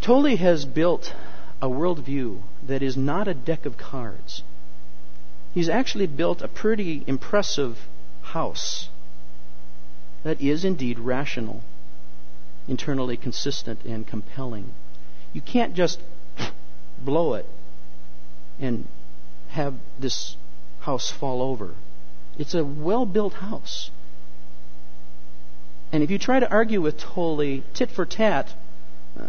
Tolle 0.00 0.36
has 0.36 0.64
built 0.64 1.14
a 1.62 1.68
worldview 1.68 2.42
that 2.66 2.82
is 2.82 2.96
not 2.96 3.26
a 3.26 3.34
deck 3.34 3.64
of 3.64 3.78
cards. 3.78 4.42
He's 5.56 5.70
actually 5.70 6.06
built 6.06 6.42
a 6.42 6.48
pretty 6.48 7.02
impressive 7.06 7.78
house 8.20 8.90
that 10.22 10.38
is 10.38 10.66
indeed 10.66 10.98
rational, 10.98 11.62
internally 12.68 13.16
consistent, 13.16 13.82
and 13.86 14.06
compelling. 14.06 14.74
You 15.32 15.40
can't 15.40 15.72
just 15.72 15.98
blow 17.02 17.32
it 17.32 17.46
and 18.60 18.86
have 19.48 19.72
this 19.98 20.36
house 20.80 21.10
fall 21.10 21.40
over. 21.40 21.74
It's 22.38 22.52
a 22.52 22.62
well 22.62 23.06
built 23.06 23.32
house. 23.32 23.90
And 25.90 26.02
if 26.02 26.10
you 26.10 26.18
try 26.18 26.38
to 26.38 26.50
argue 26.50 26.82
with 26.82 26.98
Tolle 26.98 27.62
tit 27.72 27.90
for 27.90 28.04
tat 28.04 28.52
uh, 29.18 29.22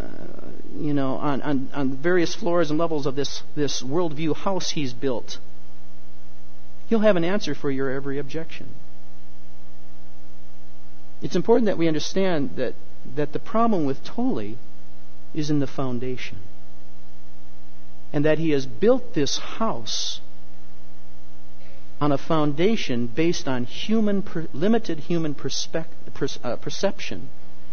you 0.77 0.93
know, 0.93 1.15
on, 1.15 1.41
on, 1.41 1.69
on 1.73 1.91
various 1.95 2.35
floors 2.35 2.69
and 2.69 2.77
levels 2.77 3.05
of 3.05 3.15
this, 3.15 3.43
this 3.55 3.81
worldview 3.81 4.35
house 4.35 4.71
he's 4.71 4.91
built, 4.91 5.39
he'll 6.87 6.99
have 6.99 7.15
an 7.15 7.23
answer 7.23 7.53
for 7.53 7.69
your 7.69 7.91
every 7.91 8.19
objection. 8.19 8.67
It's 11.21 11.35
important 11.35 11.65
that 11.65 11.77
we 11.77 11.87
understand 11.87 12.55
that, 12.57 12.75
that 13.15 13.33
the 13.33 13.39
problem 13.39 13.85
with 13.85 14.03
Tolle 14.03 14.55
is 15.33 15.49
in 15.49 15.59
the 15.59 15.67
foundation. 15.67 16.37
And 18.13 18.23
that 18.23 18.39
he 18.39 18.51
has 18.51 18.65
built 18.65 19.13
this 19.13 19.37
house 19.37 20.21
on 21.99 22.11
a 22.11 22.17
foundation 22.17 23.07
based 23.07 23.47
on 23.47 23.65
human, 23.65 24.23
limited 24.53 24.99
human 24.99 25.33
perspective, 25.33 26.37
uh, 26.43 26.55
perception, 26.57 27.29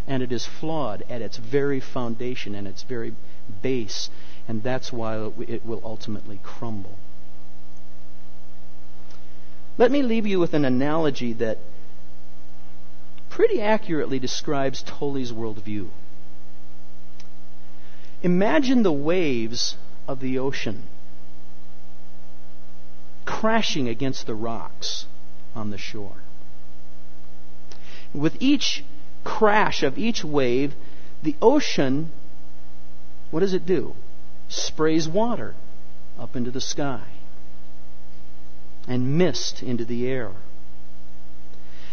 and 0.06 0.22
it 0.22 0.32
is 0.32 0.46
flawed 0.46 1.04
at 1.08 1.22
its 1.22 1.36
very 1.36 1.80
foundation 1.80 2.54
and 2.54 2.66
its 2.66 2.82
very 2.82 3.14
base, 3.62 4.10
and 4.48 4.62
that's 4.62 4.92
why 4.92 5.30
it 5.46 5.64
will 5.64 5.80
ultimately 5.84 6.40
crumble. 6.42 6.98
Let 9.76 9.90
me 9.90 10.02
leave 10.02 10.26
you 10.26 10.38
with 10.38 10.54
an 10.54 10.64
analogy 10.64 11.32
that 11.34 11.58
pretty 13.28 13.60
accurately 13.60 14.18
describes 14.18 14.82
Tolle's 14.82 15.32
worldview. 15.32 15.88
Imagine 18.22 18.82
the 18.82 18.92
waves 18.92 19.76
of 20.06 20.20
the 20.20 20.38
ocean 20.38 20.84
crashing 23.24 23.88
against 23.88 24.26
the 24.26 24.34
rocks 24.34 25.06
on 25.56 25.70
the 25.70 25.78
shore. 25.78 26.22
With 28.12 28.36
each 28.40 28.84
crash 29.24 29.82
of 29.82 29.98
each 29.98 30.22
wave, 30.22 30.74
the 31.22 31.34
ocean, 31.42 32.10
what 33.30 33.40
does 33.40 33.54
it 33.54 33.66
do? 33.66 33.94
Sprays 34.48 35.08
water 35.08 35.54
up 36.18 36.36
into 36.36 36.50
the 36.50 36.60
sky 36.60 37.13
and 38.86 39.18
mist 39.18 39.62
into 39.62 39.84
the 39.84 40.06
air. 40.08 40.30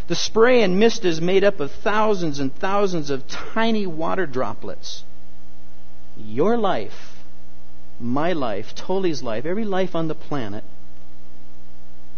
The 0.08 0.16
spray 0.16 0.62
and 0.62 0.80
mist 0.80 1.06
is 1.06 1.22
made 1.22 1.44
up 1.44 1.60
of 1.60 1.72
thousands 1.72 2.40
and 2.40 2.54
thousands 2.54 3.10
of 3.10 3.28
tiny 3.28 3.88
water 3.88 4.26
droplets. 4.26 5.04
Your 6.18 6.58
life, 6.58 7.24
my 8.00 8.34
life, 8.34 8.76
Tolle's 8.76 9.24
life, 9.24 9.46
every 9.46 9.64
life 9.64 9.96
on 9.96 10.08
the 10.08 10.16
planet 10.16 10.64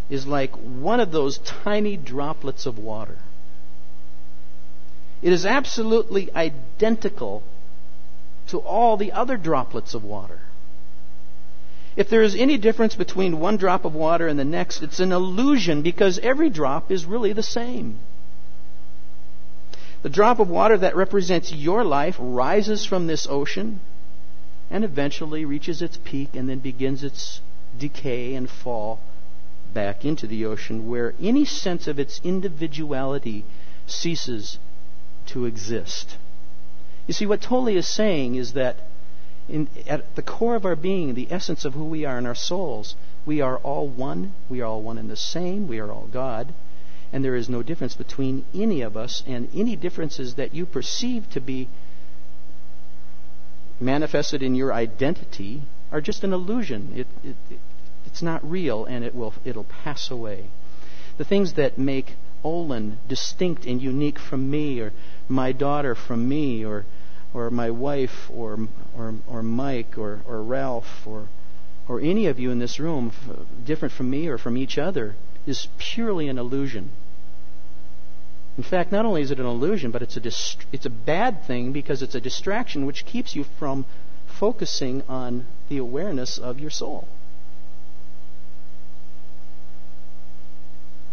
is 0.10 0.26
like 0.26 0.56
one 0.56 1.00
of 1.00 1.12
those 1.12 1.38
tiny 1.40 1.98
droplets 1.98 2.66
of 2.66 2.78
water. 2.78 3.20
It 5.22 5.32
is 5.32 5.46
absolutely 5.46 6.34
identical 6.36 7.44
to 8.48 8.58
all 8.60 8.98
the 8.98 9.12
other 9.12 9.38
droplets 9.38 9.94
of 9.94 10.04
water. 10.04 10.42
If 11.96 12.10
there 12.10 12.24
is 12.24 12.36
any 12.36 12.58
difference 12.58 12.96
between 12.96 13.40
one 13.40 13.58
drop 13.58 13.86
of 13.86 13.94
water 13.94 14.28
and 14.28 14.40
the 14.40 14.46
next, 14.46 14.82
it's 14.82 15.00
an 15.00 15.12
illusion 15.12 15.82
because 15.82 16.18
every 16.20 16.50
drop 16.50 16.92
is 16.92 17.06
really 17.06 17.34
the 17.34 17.44
same. 17.44 18.00
The 20.02 20.10
drop 20.10 20.40
of 20.40 20.50
water 20.50 20.78
that 20.78 20.96
represents 20.96 21.54
your 21.54 21.84
life 21.84 22.18
rises 22.20 22.86
from 22.86 23.08
this 23.08 23.28
ocean 23.30 23.80
and 24.70 24.84
eventually 24.84 25.46
reaches 25.46 25.82
its 25.82 25.98
peak 26.04 26.36
and 26.36 26.50
then 26.50 26.60
begins 26.60 27.04
its 27.04 27.42
decay 27.78 28.36
and 28.36 28.50
fall 28.50 29.00
back 29.74 30.04
into 30.04 30.28
the 30.28 30.46
ocean 30.46 30.90
where 30.90 31.14
any 31.22 31.46
sense 31.46 31.88
of 31.88 32.00
its 32.00 32.20
individuality 32.24 33.46
ceases 33.88 34.58
to 35.28 35.46
exist. 35.46 36.18
You 37.08 37.14
see, 37.14 37.26
what 37.26 37.42
Tolle 37.42 37.70
is 37.70 37.88
saying 37.88 38.36
is 38.36 38.54
that 38.54 38.78
in, 39.50 39.68
at 39.88 40.16
the 40.16 40.22
core 40.22 40.56
of 40.56 40.66
our 40.66 40.76
being, 40.76 41.14
the 41.14 41.32
essence 41.32 41.66
of 41.66 41.74
who 41.74 41.86
we 41.86 42.06
are 42.06 42.18
in 42.18 42.26
our 42.26 42.36
souls, 42.36 42.96
we 43.26 43.42
are 43.42 43.58
all 43.58 43.88
one. 43.88 44.34
We 44.50 44.62
are 44.62 44.66
all 44.66 44.82
one 44.82 44.98
and 44.98 45.10
the 45.10 45.16
same. 45.16 45.68
We 45.68 45.80
are 45.80 45.92
all 45.92 46.08
God. 46.12 46.54
And 47.12 47.24
there 47.24 47.36
is 47.36 47.50
no 47.50 47.62
difference 47.62 47.96
between 47.96 48.46
any 48.54 48.82
of 48.82 48.98
us, 48.98 49.24
and 49.28 49.48
any 49.54 49.76
differences 49.76 50.36
that 50.36 50.54
you 50.54 50.66
perceive 50.66 51.30
to 51.32 51.40
be 51.40 51.70
manifested 53.80 54.42
in 54.42 54.56
your 54.56 54.74
identity 54.74 55.64
are 55.92 56.02
just 56.02 56.24
an 56.24 56.34
illusion. 56.34 56.94
It, 56.96 57.08
it, 57.24 57.36
it, 57.52 57.60
it's 58.06 58.22
not 58.22 58.50
real, 58.50 58.86
and 58.86 59.06
it 59.06 59.14
will, 59.14 59.34
it'll 59.46 59.66
pass 59.66 60.10
away. 60.10 60.46
The 61.18 61.26
things 61.26 61.54
that 61.54 61.78
make 61.78 62.16
Olin 62.44 62.98
distinct 63.08 63.66
and 63.66 63.82
unique 63.82 64.20
from 64.20 64.50
me, 64.50 64.80
or 64.80 64.92
my 65.30 65.52
daughter 65.52 65.96
from 65.96 66.28
me, 66.28 66.66
or 66.66 66.86
or 67.34 67.50
my 67.50 67.70
wife, 67.70 68.30
or 68.30 68.68
or 68.98 69.16
or 69.28 69.44
Mike, 69.44 69.98
or 69.98 70.22
or 70.28 70.44
Ralph, 70.44 71.06
or 71.06 71.28
or 71.88 72.00
any 72.00 72.28
of 72.28 72.40
you 72.40 72.52
in 72.52 72.60
this 72.60 72.80
room, 72.80 73.12
different 73.66 73.94
from 73.94 74.10
me 74.10 74.28
or 74.28 74.38
from 74.38 74.58
each 74.58 74.78
other, 74.78 75.16
is 75.46 75.68
purely 75.78 76.28
an 76.28 76.38
illusion. 76.38 76.92
In 78.58 78.64
fact, 78.64 78.92
not 78.92 79.06
only 79.06 79.22
is 79.22 79.32
it 79.32 79.40
an 79.40 79.46
illusion, 79.46 79.90
but 79.92 80.02
it's 80.02 80.16
a 80.16 80.20
dist- 80.20 80.66
it's 80.72 80.86
a 80.86 80.90
bad 80.90 81.44
thing 81.46 81.72
because 81.72 82.02
it's 82.04 82.16
a 82.16 82.22
distraction 82.22 82.86
which 82.86 83.06
keeps 83.06 83.36
you 83.36 83.44
from 83.58 83.86
focusing 84.28 85.02
on 85.10 85.46
the 85.70 85.78
awareness 85.78 86.38
of 86.38 86.60
your 86.60 86.70
soul. 86.70 87.08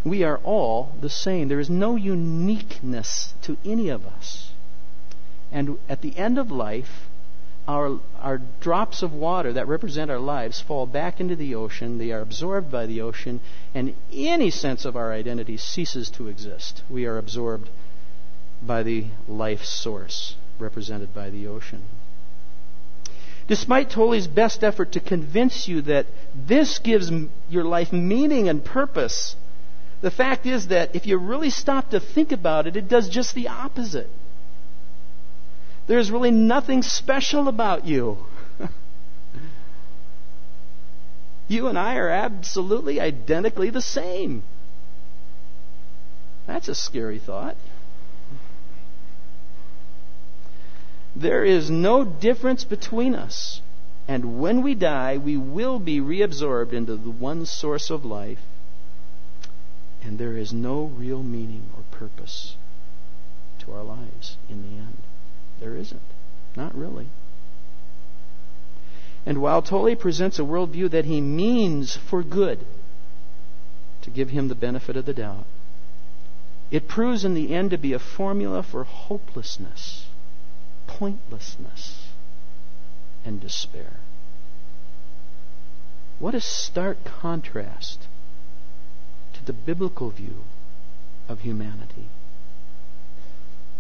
We 0.05 0.23
are 0.23 0.39
all 0.39 0.93
the 1.01 1.11
same. 1.11 1.49
There 1.49 1.61
is 1.61 1.71
no 1.71 1.97
uniqueness 1.97 3.35
to 3.43 3.57
any 3.65 3.89
of 3.89 4.07
us. 4.07 4.50
And 5.53 5.79
at 5.89 6.03
the 6.03 6.17
end 6.17 6.39
of 6.39 6.51
life, 6.51 7.09
our, 7.67 8.01
our 8.21 8.41
drops 8.61 9.03
of 9.03 9.13
water 9.13 9.53
that 9.53 9.69
represent 9.69 10.11
our 10.11 10.19
lives 10.19 10.61
fall 10.61 10.87
back 10.87 11.21
into 11.21 11.37
the 11.37 11.55
ocean. 11.55 11.99
They 11.99 12.11
are 12.13 12.21
absorbed 12.21 12.71
by 12.71 12.87
the 12.87 13.01
ocean, 13.01 13.41
and 13.75 13.95
any 14.13 14.51
sense 14.51 14.85
of 14.85 14.97
our 14.97 15.13
identity 15.13 15.57
ceases 15.57 16.11
to 16.11 16.29
exist. 16.29 16.83
We 16.89 17.07
are 17.07 17.19
absorbed 17.19 17.69
by 18.63 18.83
the 18.83 19.07
life 19.29 19.65
source 19.65 20.37
represented 20.59 21.15
by 21.15 21.31
the 21.31 21.47
ocean. 21.47 21.83
Despite 23.49 23.91
Tolle's 23.91 24.29
best 24.29 24.63
effort 24.63 24.93
to 24.93 25.01
convince 25.01 25.67
you 25.67 25.83
that 25.83 26.07
this 26.35 26.79
gives 26.79 27.11
your 27.49 27.65
life 27.65 27.93
meaning 27.93 28.49
and 28.49 28.65
purpose, 28.65 29.35
the 30.03 30.11
fact 30.11 30.47
is 30.47 30.69
that 30.69 30.95
if 30.95 31.07
you 31.07 31.17
really 31.17 31.51
stop 31.51 31.91
to 31.91 32.01
think 32.01 32.33
about 32.33 32.67
it, 32.67 32.77
it 32.77 32.89
does 32.89 33.09
just 33.09 33.35
the 33.35 33.49
opposite. 33.49 34.09
There's 35.91 36.13
really 36.13 36.31
nothing 36.31 36.85
special 36.85 37.49
about 37.49 37.85
you. 37.85 38.19
you 41.49 41.67
and 41.67 41.77
I 41.77 41.97
are 41.97 42.09
absolutely 42.09 43.01
identically 43.01 43.71
the 43.71 43.83
same. 43.83 44.45
That's 46.47 46.69
a 46.69 46.77
scary 46.77 47.19
thought. 47.19 47.57
There 51.17 51.45
is 51.45 51.69
no 51.69 52.05
difference 52.05 52.63
between 52.63 53.17
us. 53.17 53.61
And 54.07 54.39
when 54.39 54.63
we 54.63 54.77
die, 54.77 55.17
we 55.17 55.37
will 55.37 55.81
be 55.81 55.99
reabsorbed 55.99 56.73
into 56.73 56.95
the 56.95 57.11
one 57.11 57.47
source 57.47 57.91
of 57.91 58.05
life 58.05 58.39
and 60.05 60.21
there 60.21 60.37
is 60.37 60.53
no 60.53 60.85
real 60.85 61.25
meaning 61.25 61.69
or 61.77 61.83
purpose 61.91 62.55
to 63.59 63.73
our 63.73 63.83
lives 63.83 64.37
in 64.49 64.63
the 64.63 64.79
end. 64.79 65.10
There 65.61 65.77
isn't. 65.77 66.01
Not 66.57 66.75
really. 66.75 67.09
And 69.27 69.43
while 69.43 69.63
Tolle 69.63 69.95
presents 69.95 70.39
a 70.39 70.43
worldview 70.43 70.91
that 70.91 71.05
he 71.05 71.21
means 71.21 71.97
for 71.97 72.23
good, 72.23 72.65
to 74.03 74.11
give 74.11 74.31
him 74.31 74.49
the 74.49 74.55
benefit 74.55 74.97
of 74.97 75.05
the 75.05 75.15
doubt, 75.15 75.45
it 76.71 76.89
proves 76.89 77.25
in 77.25 77.35
the 77.35 77.55
end 77.55 77.71
to 77.71 77.79
be 77.79 77.93
a 77.93 77.99
formula 77.99 78.63
for 78.63 78.85
hopelessness, 78.85 80.07
pointlessness, 80.87 82.09
and 83.25 83.41
despair. 83.41 84.01
What 86.19 86.35
a 86.35 86.41
stark 86.41 87.05
contrast 87.05 88.07
to 89.35 89.45
the 89.45 89.53
biblical 89.53 90.11
view 90.11 90.45
of 91.29 91.41
humanity. 91.41 92.09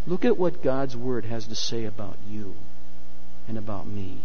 Look 0.06 0.24
at 0.24 0.38
what 0.38 0.62
God's 0.62 0.96
Word 0.96 1.24
has 1.26 1.46
to 1.46 1.54
say 1.54 1.84
about 1.84 2.16
you 2.28 2.54
and 3.46 3.58
about 3.58 3.86
me. 3.86 4.18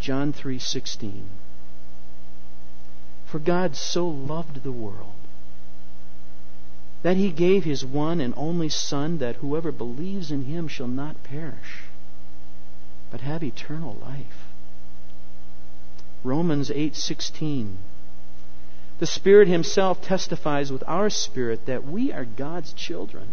John 0.00 0.32
3:16 0.32 1.22
For 3.26 3.38
God 3.38 3.76
so 3.76 4.08
loved 4.08 4.62
the 4.62 4.72
world 4.72 5.14
that 7.02 7.16
he 7.16 7.30
gave 7.30 7.64
his 7.64 7.84
one 7.84 8.20
and 8.20 8.34
only 8.36 8.68
son 8.68 9.18
that 9.18 9.36
whoever 9.36 9.72
believes 9.72 10.30
in 10.30 10.44
him 10.44 10.68
shall 10.68 10.88
not 10.88 11.22
perish 11.22 11.84
but 13.10 13.20
have 13.20 13.42
eternal 13.42 13.96
life. 14.00 14.46
Romans 16.22 16.70
8:16 16.70 17.76
the 19.00 19.06
Spirit 19.06 19.48
Himself 19.48 20.02
testifies 20.02 20.70
with 20.70 20.84
our 20.86 21.08
spirit 21.08 21.64
that 21.64 21.86
we 21.86 22.12
are 22.12 22.26
God's 22.26 22.74
children. 22.74 23.28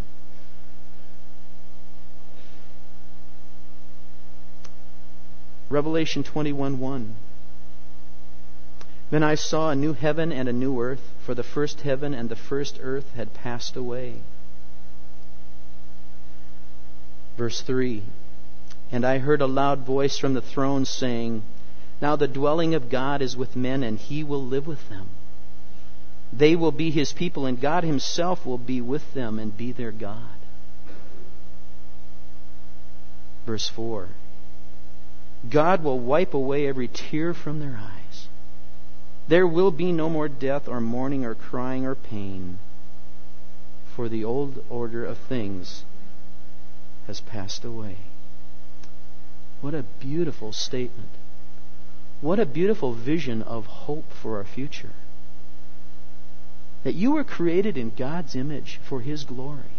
Revelation 5.70 6.24
21 6.24 6.80
1. 6.80 7.16
Then 9.10 9.24
I 9.24 9.36
saw 9.36 9.70
a 9.70 9.76
new 9.76 9.94
heaven 9.94 10.32
and 10.32 10.48
a 10.50 10.54
new 10.54 10.80
earth, 10.82 11.02
for 11.26 11.34
the 11.34 11.44
first 11.44 11.82
heaven 11.82 12.14
and 12.14 12.30
the 12.30 12.36
first 12.36 12.80
earth 12.82 13.14
had 13.16 13.34
passed 13.34 13.76
away. 13.76 14.22
Verse 17.38 17.62
3 17.62 18.04
And 18.92 19.06
I 19.06 19.20
heard 19.20 19.42
a 19.42 19.48
loud 19.48 19.80
voice 19.86 20.18
from 20.18 20.34
the 20.34 20.42
throne 20.42 20.86
saying, 20.86 21.44
Now 22.02 22.16
the 22.16 22.28
dwelling 22.28 22.74
of 22.74 22.90
God 22.90 23.22
is 23.22 23.38
with 23.38 23.56
men, 23.56 23.84
and 23.84 23.98
he 23.98 24.24
will 24.24 24.44
live 24.44 24.68
with 24.68 24.90
them. 24.90 25.08
They 26.34 26.56
will 26.56 26.74
be 26.74 26.92
his 26.92 27.14
people, 27.14 27.46
and 27.46 27.60
God 27.60 27.84
himself 27.84 28.46
will 28.46 28.58
be 28.58 28.82
with 28.82 29.14
them 29.14 29.40
and 29.40 29.56
be 29.56 29.72
their 29.72 29.92
God. 29.92 30.38
Verse 33.46 33.70
4 33.70 34.10
God 35.50 35.84
will 35.84 36.00
wipe 36.00 36.34
away 36.34 36.68
every 36.68 36.88
tear 36.88 37.34
from 37.34 37.60
their 37.60 37.80
eyes. 37.82 38.28
There 39.28 39.48
will 39.48 39.72
be 39.72 39.92
no 39.92 40.10
more 40.10 40.30
death, 40.30 40.68
or 40.68 40.82
mourning, 40.82 41.26
or 41.26 41.36
crying, 41.36 41.86
or 41.86 41.96
pain, 41.96 42.60
for 43.96 44.10
the 44.10 44.24
old 44.24 44.64
order 44.70 45.06
of 45.06 45.18
things 45.18 45.84
has 47.08 47.20
passed 47.22 47.64
away. 47.64 47.98
What 49.62 49.74
a 49.74 49.84
beautiful 50.00 50.54
statement. 50.54 51.10
What 52.22 52.40
a 52.40 52.46
beautiful 52.46 52.94
vision 52.94 53.42
of 53.42 53.66
hope 53.66 54.12
for 54.12 54.38
our 54.38 54.44
future. 54.44 54.92
That 56.84 56.96
you 56.96 57.12
were 57.12 57.24
created 57.24 57.78
in 57.78 57.92
God's 57.96 58.36
image 58.36 58.80
for 58.84 59.02
His 59.02 59.24
glory. 59.24 59.76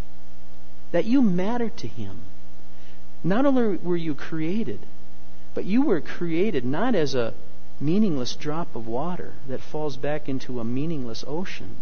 That 0.93 1.05
you 1.05 1.23
matter 1.23 1.69
to 1.69 1.89
Him. 1.89 2.21
Not 3.25 3.47
only 3.47 3.77
were 3.79 3.97
you 3.97 4.15
created, 4.15 4.81
but 5.59 5.65
you 5.65 5.83
were 5.83 6.01
created 6.01 6.65
not 6.65 6.95
as 6.95 7.17
a 7.17 7.35
meaningless 7.81 8.37
drop 8.37 8.77
of 8.77 8.87
water 8.87 9.33
that 9.49 9.61
falls 9.61 9.97
back 9.97 10.29
into 10.29 10.61
a 10.61 10.65
meaningless 10.65 11.25
ocean, 11.27 11.75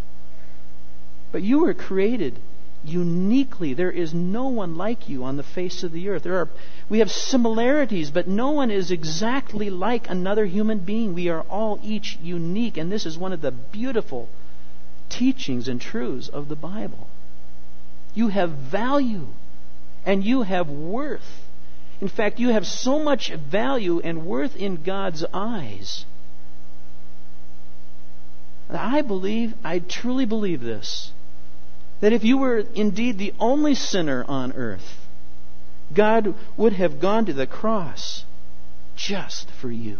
but 1.31 1.43
you 1.43 1.59
were 1.59 1.75
created 1.75 2.39
uniquely. 2.83 3.75
There 3.75 3.91
is 3.91 4.15
no 4.15 4.49
one 4.49 4.79
like 4.79 5.11
you 5.11 5.25
on 5.25 5.37
the 5.37 5.43
face 5.43 5.83
of 5.83 5.93
the 5.93 6.09
earth. 6.09 6.23
There 6.23 6.39
are, 6.39 6.49
we 6.89 7.01
have 7.01 7.11
similarities, 7.11 8.11
but 8.11 8.27
no 8.27 8.53
one 8.53 8.71
is 8.71 8.91
exactly 8.91 9.69
like 9.69 10.09
another 10.09 10.47
human 10.47 10.79
being. 10.79 11.12
We 11.12 11.29
are 11.29 11.43
all 11.43 11.79
each 11.83 12.19
unique, 12.23 12.79
and 12.79 12.91
this 12.91 13.05
is 13.05 13.19
one 13.19 13.35
of 13.35 13.43
the 13.43 13.51
beautiful 13.53 14.31
teachings 15.11 15.69
and 15.69 15.83
truths 15.83 16.29
of 16.29 16.49
the 16.49 16.57
Bible. 16.57 17.09
You 18.15 18.29
have 18.29 18.53
value, 18.53 19.27
and 20.07 20.25
you 20.25 20.45
have 20.45 20.71
worth. 20.71 21.45
In 22.00 22.09
fact, 22.09 22.38
you 22.38 22.50
have 22.50 22.66
so 22.66 22.98
much 22.98 23.32
value 23.32 24.00
and 24.00 24.26
worth 24.26 24.56
in 24.56 24.82
God's 24.82 25.24
eyes. 25.32 26.04
I 28.68 29.00
believe, 29.02 29.54
I 29.64 29.78
truly 29.78 30.24
believe 30.24 30.61
this, 30.61 31.12
that 32.00 32.12
if 32.12 32.24
you 32.24 32.38
were 32.38 32.64
indeed 32.74 33.16
the 33.16 33.35
only 33.38 33.74
sinner 33.74 34.24
on 34.24 34.52
earth, 34.52 35.06
God 35.92 36.35
would 36.56 36.74
have 36.74 37.00
gone 37.00 37.26
to 37.26 37.32
the 37.32 37.46
cross 37.46 38.24
just 38.96 39.50
for 39.50 39.70
you. 39.70 39.98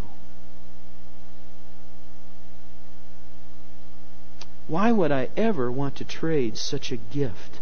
Why 4.69 4.91
would 4.91 5.13
I 5.13 5.29
ever 5.37 5.71
want 5.71 5.97
to 5.97 6.05
trade 6.05 6.59
such 6.59 6.91
a 6.91 6.97
gift 6.97 7.61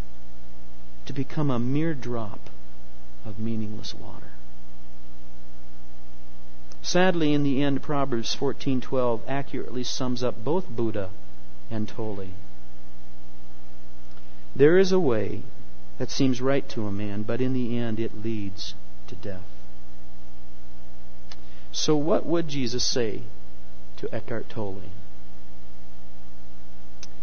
to 1.05 1.13
become 1.13 1.51
a 1.51 1.59
mere 1.59 1.93
drop 1.93 2.49
of 3.27 3.39
meaningless 3.39 3.95
water? 3.95 4.24
Sadly, 6.85 7.33
in 7.33 7.45
the 7.45 7.63
end, 7.63 7.83
Proverbs 7.83 8.37
14:12 8.37 9.23
accurately 9.27 9.83
sums 9.83 10.23
up 10.23 10.45
both 10.45 10.69
Buddha 10.69 11.09
and 11.71 11.89
Tolle. 11.89 12.29
There 14.55 14.77
is 14.77 14.93
a 14.93 15.01
way 15.01 15.45
that 15.97 16.11
seems 16.11 16.43
right 16.43 16.69
to 16.69 16.87
a 16.87 16.93
man, 16.93 17.23
but 17.23 17.41
in 17.41 17.55
the 17.55 17.79
end 17.79 17.99
it 17.99 18.23
leads 18.23 18.75
to 19.07 19.15
death. 19.15 19.47
So, 21.73 21.97
what 21.97 22.27
would 22.27 22.49
Jesus 22.49 22.85
say 22.85 23.23
to 23.97 24.15
Eckhart 24.15 24.51
Tolle? 24.51 24.93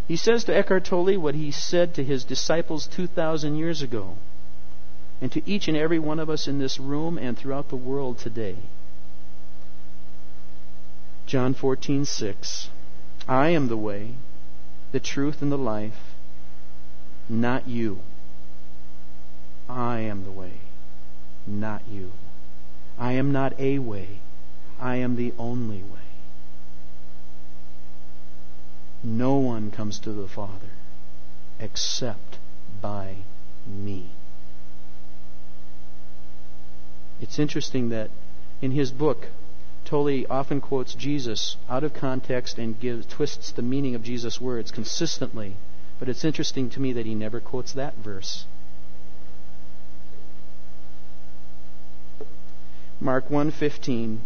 He 0.08 0.16
says 0.16 0.44
to 0.46 0.58
Eckhart 0.58 0.86
Tolle 0.86 1.20
what 1.20 1.36
he 1.36 1.52
said 1.52 1.94
to 1.94 2.04
his 2.04 2.24
disciples 2.24 2.88
2,000 2.88 3.56
years 3.56 3.84
ago, 3.84 4.18
and 5.22 5.32
to 5.32 5.48
each 5.48 5.68
and 5.68 5.78
every 5.78 6.00
one 6.00 6.20
of 6.20 6.32
us 6.32 6.48
in 6.48 6.58
this 6.58 6.80
room 6.80 7.20
and 7.20 7.38
throughout 7.38 7.70
the 7.70 7.76
world 7.76 8.18
today. 8.18 8.58
John 11.32 11.56
14:6 11.56 12.68
I 13.26 13.48
am 13.52 13.70
the 13.70 13.78
way, 13.78 14.16
the 14.92 15.00
truth 15.00 15.42
and 15.42 15.50
the 15.50 15.58
life, 15.58 16.14
not 17.30 17.70
you. 17.70 18.02
I 19.70 20.00
am 20.00 20.26
the 20.26 20.32
way, 20.34 20.60
not 21.48 21.84
you. 21.90 22.12
I 23.00 23.14
am 23.14 23.32
not 23.32 23.58
a 23.58 23.80
way. 23.80 24.20
I 24.78 24.98
am 24.98 25.16
the 25.16 25.32
only 25.40 25.82
way. 25.82 26.10
No 29.02 29.38
one 29.38 29.72
comes 29.72 30.00
to 30.00 30.12
the 30.12 30.28
Father 30.28 30.74
except 31.62 32.40
by 32.82 33.20
me. 33.66 34.08
It's 37.22 37.40
interesting 37.40 37.88
that 37.88 38.10
in 38.62 38.72
his 38.72 38.92
book, 38.92 39.30
Tolle 39.92 40.26
often 40.30 40.62
quotes 40.62 40.94
Jesus 40.94 41.58
out 41.70 41.84
of 41.84 41.94
context 41.94 42.58
and 42.58 42.80
gives, 42.80 43.06
twists 43.06 43.52
the 43.52 43.62
meaning 43.62 43.94
of 43.94 44.06
Jesus' 44.06 44.40
words 44.40 44.72
consistently. 44.72 45.58
But 46.00 46.08
it's 46.08 46.24
interesting 46.24 46.70
to 46.70 46.80
me 46.80 46.94
that 46.94 47.06
he 47.06 47.14
never 47.14 47.42
quotes 47.42 47.74
that 47.74 47.98
verse. 47.98 48.46
Mark 53.02 53.28
1:15 53.28 54.20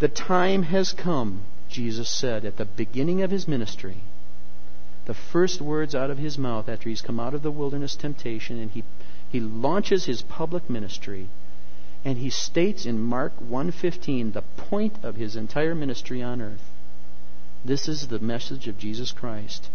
The 0.00 0.08
time 0.08 0.64
has 0.64 0.92
come, 0.92 1.42
Jesus 1.68 2.10
said 2.10 2.44
at 2.44 2.56
the 2.56 2.64
beginning 2.64 3.22
of 3.22 3.30
his 3.30 3.46
ministry. 3.46 3.98
The 5.04 5.14
first 5.14 5.60
words 5.60 5.94
out 5.94 6.10
of 6.10 6.18
his 6.18 6.36
mouth 6.36 6.68
after 6.68 6.88
he's 6.88 7.00
come 7.00 7.20
out 7.20 7.34
of 7.34 7.42
the 7.42 7.52
wilderness 7.52 7.94
temptation 7.94 8.58
and 8.58 8.72
he 8.72 8.82
he 9.30 9.38
launches 9.38 10.06
his 10.06 10.22
public 10.22 10.68
ministry 10.68 11.28
and 12.04 12.18
he 12.18 12.30
states 12.30 12.86
in 12.86 12.98
Mark 12.98 13.32
1:15 13.40 14.32
the 14.32 14.42
point 14.56 14.96
of 15.02 15.16
his 15.16 15.36
entire 15.36 15.74
ministry 15.74 16.22
on 16.22 16.40
earth. 16.40 16.70
This 17.64 17.88
is 17.88 18.08
the 18.08 18.18
message 18.18 18.68
of 18.68 18.78
Jesus 18.78 19.12
Christ. 19.12 19.68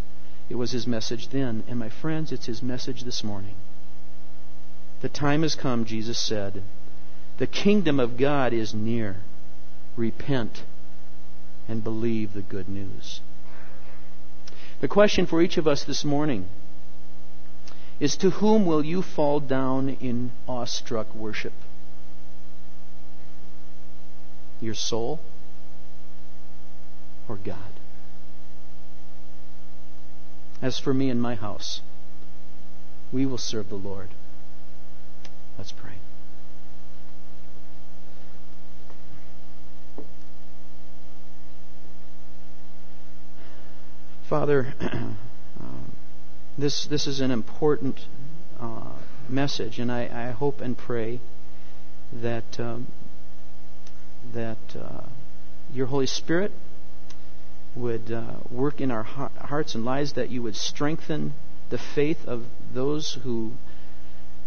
It 0.50 0.56
was 0.56 0.72
his 0.72 0.88
message 0.88 1.30
then, 1.30 1.64
and 1.68 1.78
my 1.78 1.90
friends, 1.90 2.32
it's 2.32 2.48
his 2.48 2.64
message 2.64 3.04
this 3.04 3.24
morning. 3.24 3.56
The 5.02 5.10
time 5.10 5.44
has 5.44 5.56
come, 5.56 5.86
Jesus 5.86 6.18
said. 6.18 6.64
The 7.38 7.48
kingdom 7.48 8.00
of 8.00 8.18
God 8.18 8.54
is 8.54 8.74
near. 8.74 9.18
Repent 9.96 10.64
and 11.68 11.84
believe 11.84 12.34
the 12.34 12.42
good 12.42 12.70
news. 12.70 13.22
The 14.82 14.88
question 14.88 15.26
for 15.26 15.42
each 15.42 15.58
of 15.58 15.68
us 15.68 15.84
this 15.84 16.04
morning 16.04 16.48
is 18.00 18.18
to 18.18 18.30
whom 18.30 18.66
will 18.66 18.84
you 18.84 19.02
fall 19.02 19.40
down 19.40 19.90
in 19.90 20.32
awestruck 20.48 21.14
worship? 21.16 21.54
Your 24.62 24.74
soul 24.74 25.20
or 27.28 27.38
God? 27.38 27.58
As 30.62 30.80
for 30.80 30.94
me 30.94 31.10
and 31.10 31.22
my 31.22 31.36
house, 31.36 31.82
we 33.12 33.26
will 33.26 33.38
serve 33.38 33.70
the 33.70 33.76
Lord. 33.76 34.10
Let's 35.58 35.72
pray. 35.72 35.94
Father, 44.28 44.74
um, 44.82 45.92
this 46.58 46.86
this 46.86 47.06
is 47.06 47.22
an 47.22 47.30
important 47.30 48.06
uh, 48.60 48.94
message, 49.30 49.78
and 49.78 49.92
I, 49.92 50.10
I, 50.12 50.32
hope 50.32 50.62
and 50.62 50.76
pray 50.76 51.20
that 52.12 52.60
um, 52.60 52.88
that 54.36 54.58
uh, 54.80 55.02
your 55.74 55.88
Holy 55.88 56.06
Spirit 56.06 56.52
would 57.76 58.12
uh, 58.12 58.36
work 58.52 58.80
in 58.80 58.92
our 58.92 59.04
hearts 59.04 59.76
and 59.76 59.84
lives, 59.84 60.14
that 60.14 60.30
you 60.30 60.42
would 60.44 60.56
strengthen 60.56 61.34
the 61.70 61.78
faith 61.78 62.26
of 62.28 62.46
those 62.74 63.14
who 63.24 63.54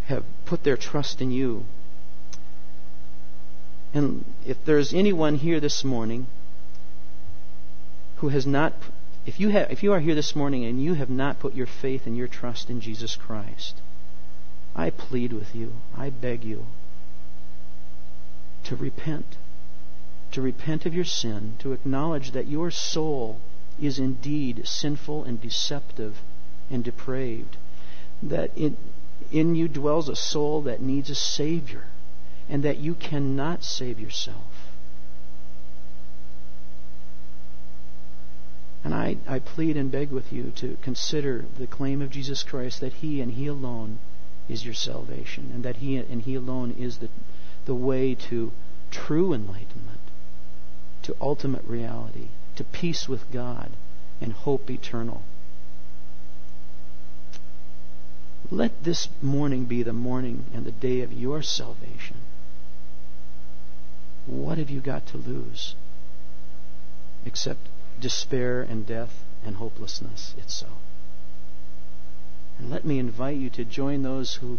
have 0.06 0.24
put 0.46 0.62
their 0.62 0.76
trust 0.76 1.20
in 1.20 1.30
you. 1.30 1.64
And 3.92 4.24
if 4.46 4.64
there's 4.64 4.94
anyone 4.94 5.34
here 5.36 5.60
this 5.60 5.82
morning 5.82 6.26
who 8.16 8.28
has 8.28 8.46
not, 8.46 8.74
if 9.26 9.40
you, 9.40 9.48
have, 9.48 9.70
if 9.70 9.82
you 9.82 9.92
are 9.92 10.00
here 10.00 10.14
this 10.14 10.36
morning 10.36 10.64
and 10.64 10.82
you 10.82 10.94
have 10.94 11.10
not 11.10 11.38
put 11.38 11.54
your 11.54 11.66
faith 11.66 12.06
and 12.06 12.16
your 12.16 12.28
trust 12.28 12.70
in 12.70 12.80
Jesus 12.80 13.16
Christ, 13.16 13.80
I 14.76 14.90
plead 14.90 15.32
with 15.32 15.54
you, 15.54 15.72
I 15.96 16.10
beg 16.10 16.44
you 16.44 16.66
to 18.64 18.76
repent 18.76 19.36
to 20.32 20.42
repent 20.42 20.86
of 20.86 20.94
your 20.94 21.04
sin, 21.04 21.54
to 21.58 21.72
acknowledge 21.72 22.32
that 22.32 22.46
your 22.46 22.70
soul 22.70 23.40
is 23.80 23.98
indeed 23.98 24.66
sinful 24.66 25.24
and 25.24 25.40
deceptive 25.40 26.20
and 26.70 26.84
depraved, 26.84 27.56
that 28.22 28.50
in, 28.56 28.76
in 29.30 29.54
you 29.54 29.68
dwells 29.68 30.08
a 30.08 30.16
soul 30.16 30.62
that 30.62 30.82
needs 30.82 31.10
a 31.10 31.14
Savior, 31.14 31.84
and 32.48 32.62
that 32.62 32.78
you 32.78 32.94
cannot 32.94 33.62
save 33.62 34.00
yourself. 34.00 34.68
And 38.84 38.94
I, 38.94 39.16
I 39.26 39.38
plead 39.38 39.76
and 39.76 39.90
beg 39.90 40.10
with 40.10 40.32
you 40.32 40.52
to 40.56 40.78
consider 40.82 41.44
the 41.58 41.66
claim 41.66 42.00
of 42.00 42.10
Jesus 42.10 42.42
Christ 42.42 42.80
that 42.80 42.94
He 42.94 43.20
and 43.20 43.32
He 43.32 43.46
alone 43.46 43.98
is 44.48 44.64
your 44.64 44.74
salvation, 44.74 45.50
and 45.52 45.64
that 45.64 45.76
He 45.76 45.96
and 45.96 46.22
He 46.22 46.34
alone 46.34 46.74
is 46.78 46.98
the, 46.98 47.08
the 47.66 47.74
way 47.74 48.14
to 48.14 48.52
true 48.90 49.34
enlightenment, 49.34 49.77
to 51.08 51.16
ultimate 51.22 51.64
reality, 51.64 52.28
to 52.54 52.62
peace 52.62 53.08
with 53.08 53.32
God, 53.32 53.70
and 54.20 54.30
hope 54.30 54.70
eternal. 54.70 55.22
Let 58.50 58.84
this 58.84 59.08
morning 59.22 59.64
be 59.64 59.82
the 59.82 59.94
morning 59.94 60.44
and 60.52 60.66
the 60.66 60.70
day 60.70 61.00
of 61.00 61.10
your 61.10 61.40
salvation. 61.40 62.16
What 64.26 64.58
have 64.58 64.68
you 64.68 64.80
got 64.80 65.06
to 65.06 65.16
lose? 65.16 65.74
Except 67.24 67.60
despair 67.98 68.60
and 68.60 68.86
death 68.86 69.24
and 69.42 69.56
hopelessness. 69.56 70.34
itself? 70.36 70.76
And 72.58 72.68
let 72.68 72.84
me 72.84 72.98
invite 72.98 73.38
you 73.38 73.48
to 73.48 73.64
join 73.64 74.02
those 74.02 74.34
who 74.34 74.58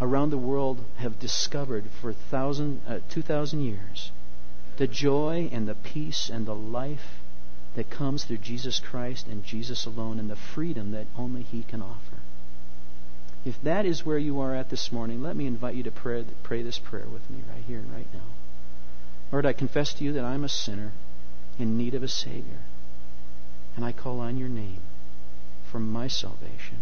around 0.00 0.30
the 0.30 0.38
world 0.38 0.82
have 0.96 1.20
discovered 1.20 1.90
for 2.00 2.14
thousand, 2.14 2.80
uh, 2.88 3.00
2,000 3.10 3.60
years 3.60 4.12
the 4.78 4.86
joy 4.86 5.48
and 5.52 5.66
the 5.66 5.74
peace 5.74 6.30
and 6.30 6.46
the 6.46 6.54
life 6.54 7.18
that 7.74 7.90
comes 7.90 8.24
through 8.24 8.38
Jesus 8.38 8.78
Christ 8.78 9.26
and 9.26 9.44
Jesus 9.44 9.86
alone 9.86 10.18
and 10.18 10.30
the 10.30 10.36
freedom 10.36 10.92
that 10.92 11.06
only 11.16 11.42
He 11.42 11.64
can 11.64 11.82
offer. 11.82 12.18
If 13.44 13.60
that 13.62 13.84
is 13.84 14.06
where 14.06 14.18
you 14.18 14.40
are 14.40 14.54
at 14.54 14.70
this 14.70 14.92
morning, 14.92 15.20
let 15.22 15.36
me 15.36 15.46
invite 15.46 15.74
you 15.74 15.82
to 15.82 15.90
pray, 15.90 16.24
pray 16.42 16.62
this 16.62 16.78
prayer 16.78 17.06
with 17.06 17.28
me 17.28 17.42
right 17.52 17.64
here 17.66 17.78
and 17.80 17.92
right 17.92 18.06
now. 18.14 18.20
Lord, 19.32 19.46
I 19.46 19.52
confess 19.52 19.92
to 19.94 20.04
you 20.04 20.12
that 20.12 20.24
I'm 20.24 20.44
a 20.44 20.48
sinner 20.48 20.92
in 21.58 21.76
need 21.76 21.94
of 21.94 22.02
a 22.02 22.08
Savior. 22.08 22.62
And 23.76 23.84
I 23.84 23.92
call 23.92 24.20
on 24.20 24.36
your 24.36 24.48
name 24.48 24.80
for 25.70 25.80
my 25.80 26.08
salvation. 26.08 26.78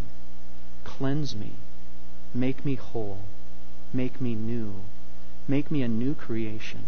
Cleanse 0.84 1.34
me. 1.34 1.52
Make 2.34 2.64
me 2.64 2.74
whole. 2.74 3.20
Make 3.92 4.20
me 4.20 4.34
new. 4.34 4.82
Make 5.48 5.70
me 5.70 5.82
a 5.82 5.88
new 5.88 6.14
creation. 6.14 6.84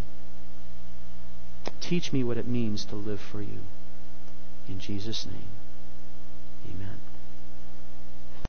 Teach 1.80 2.12
me 2.12 2.22
what 2.24 2.36
it 2.36 2.46
means 2.46 2.84
to 2.86 2.96
live 2.96 3.20
for 3.20 3.40
you. 3.40 3.60
In 4.68 4.78
Jesus' 4.78 5.26
name. 5.26 5.57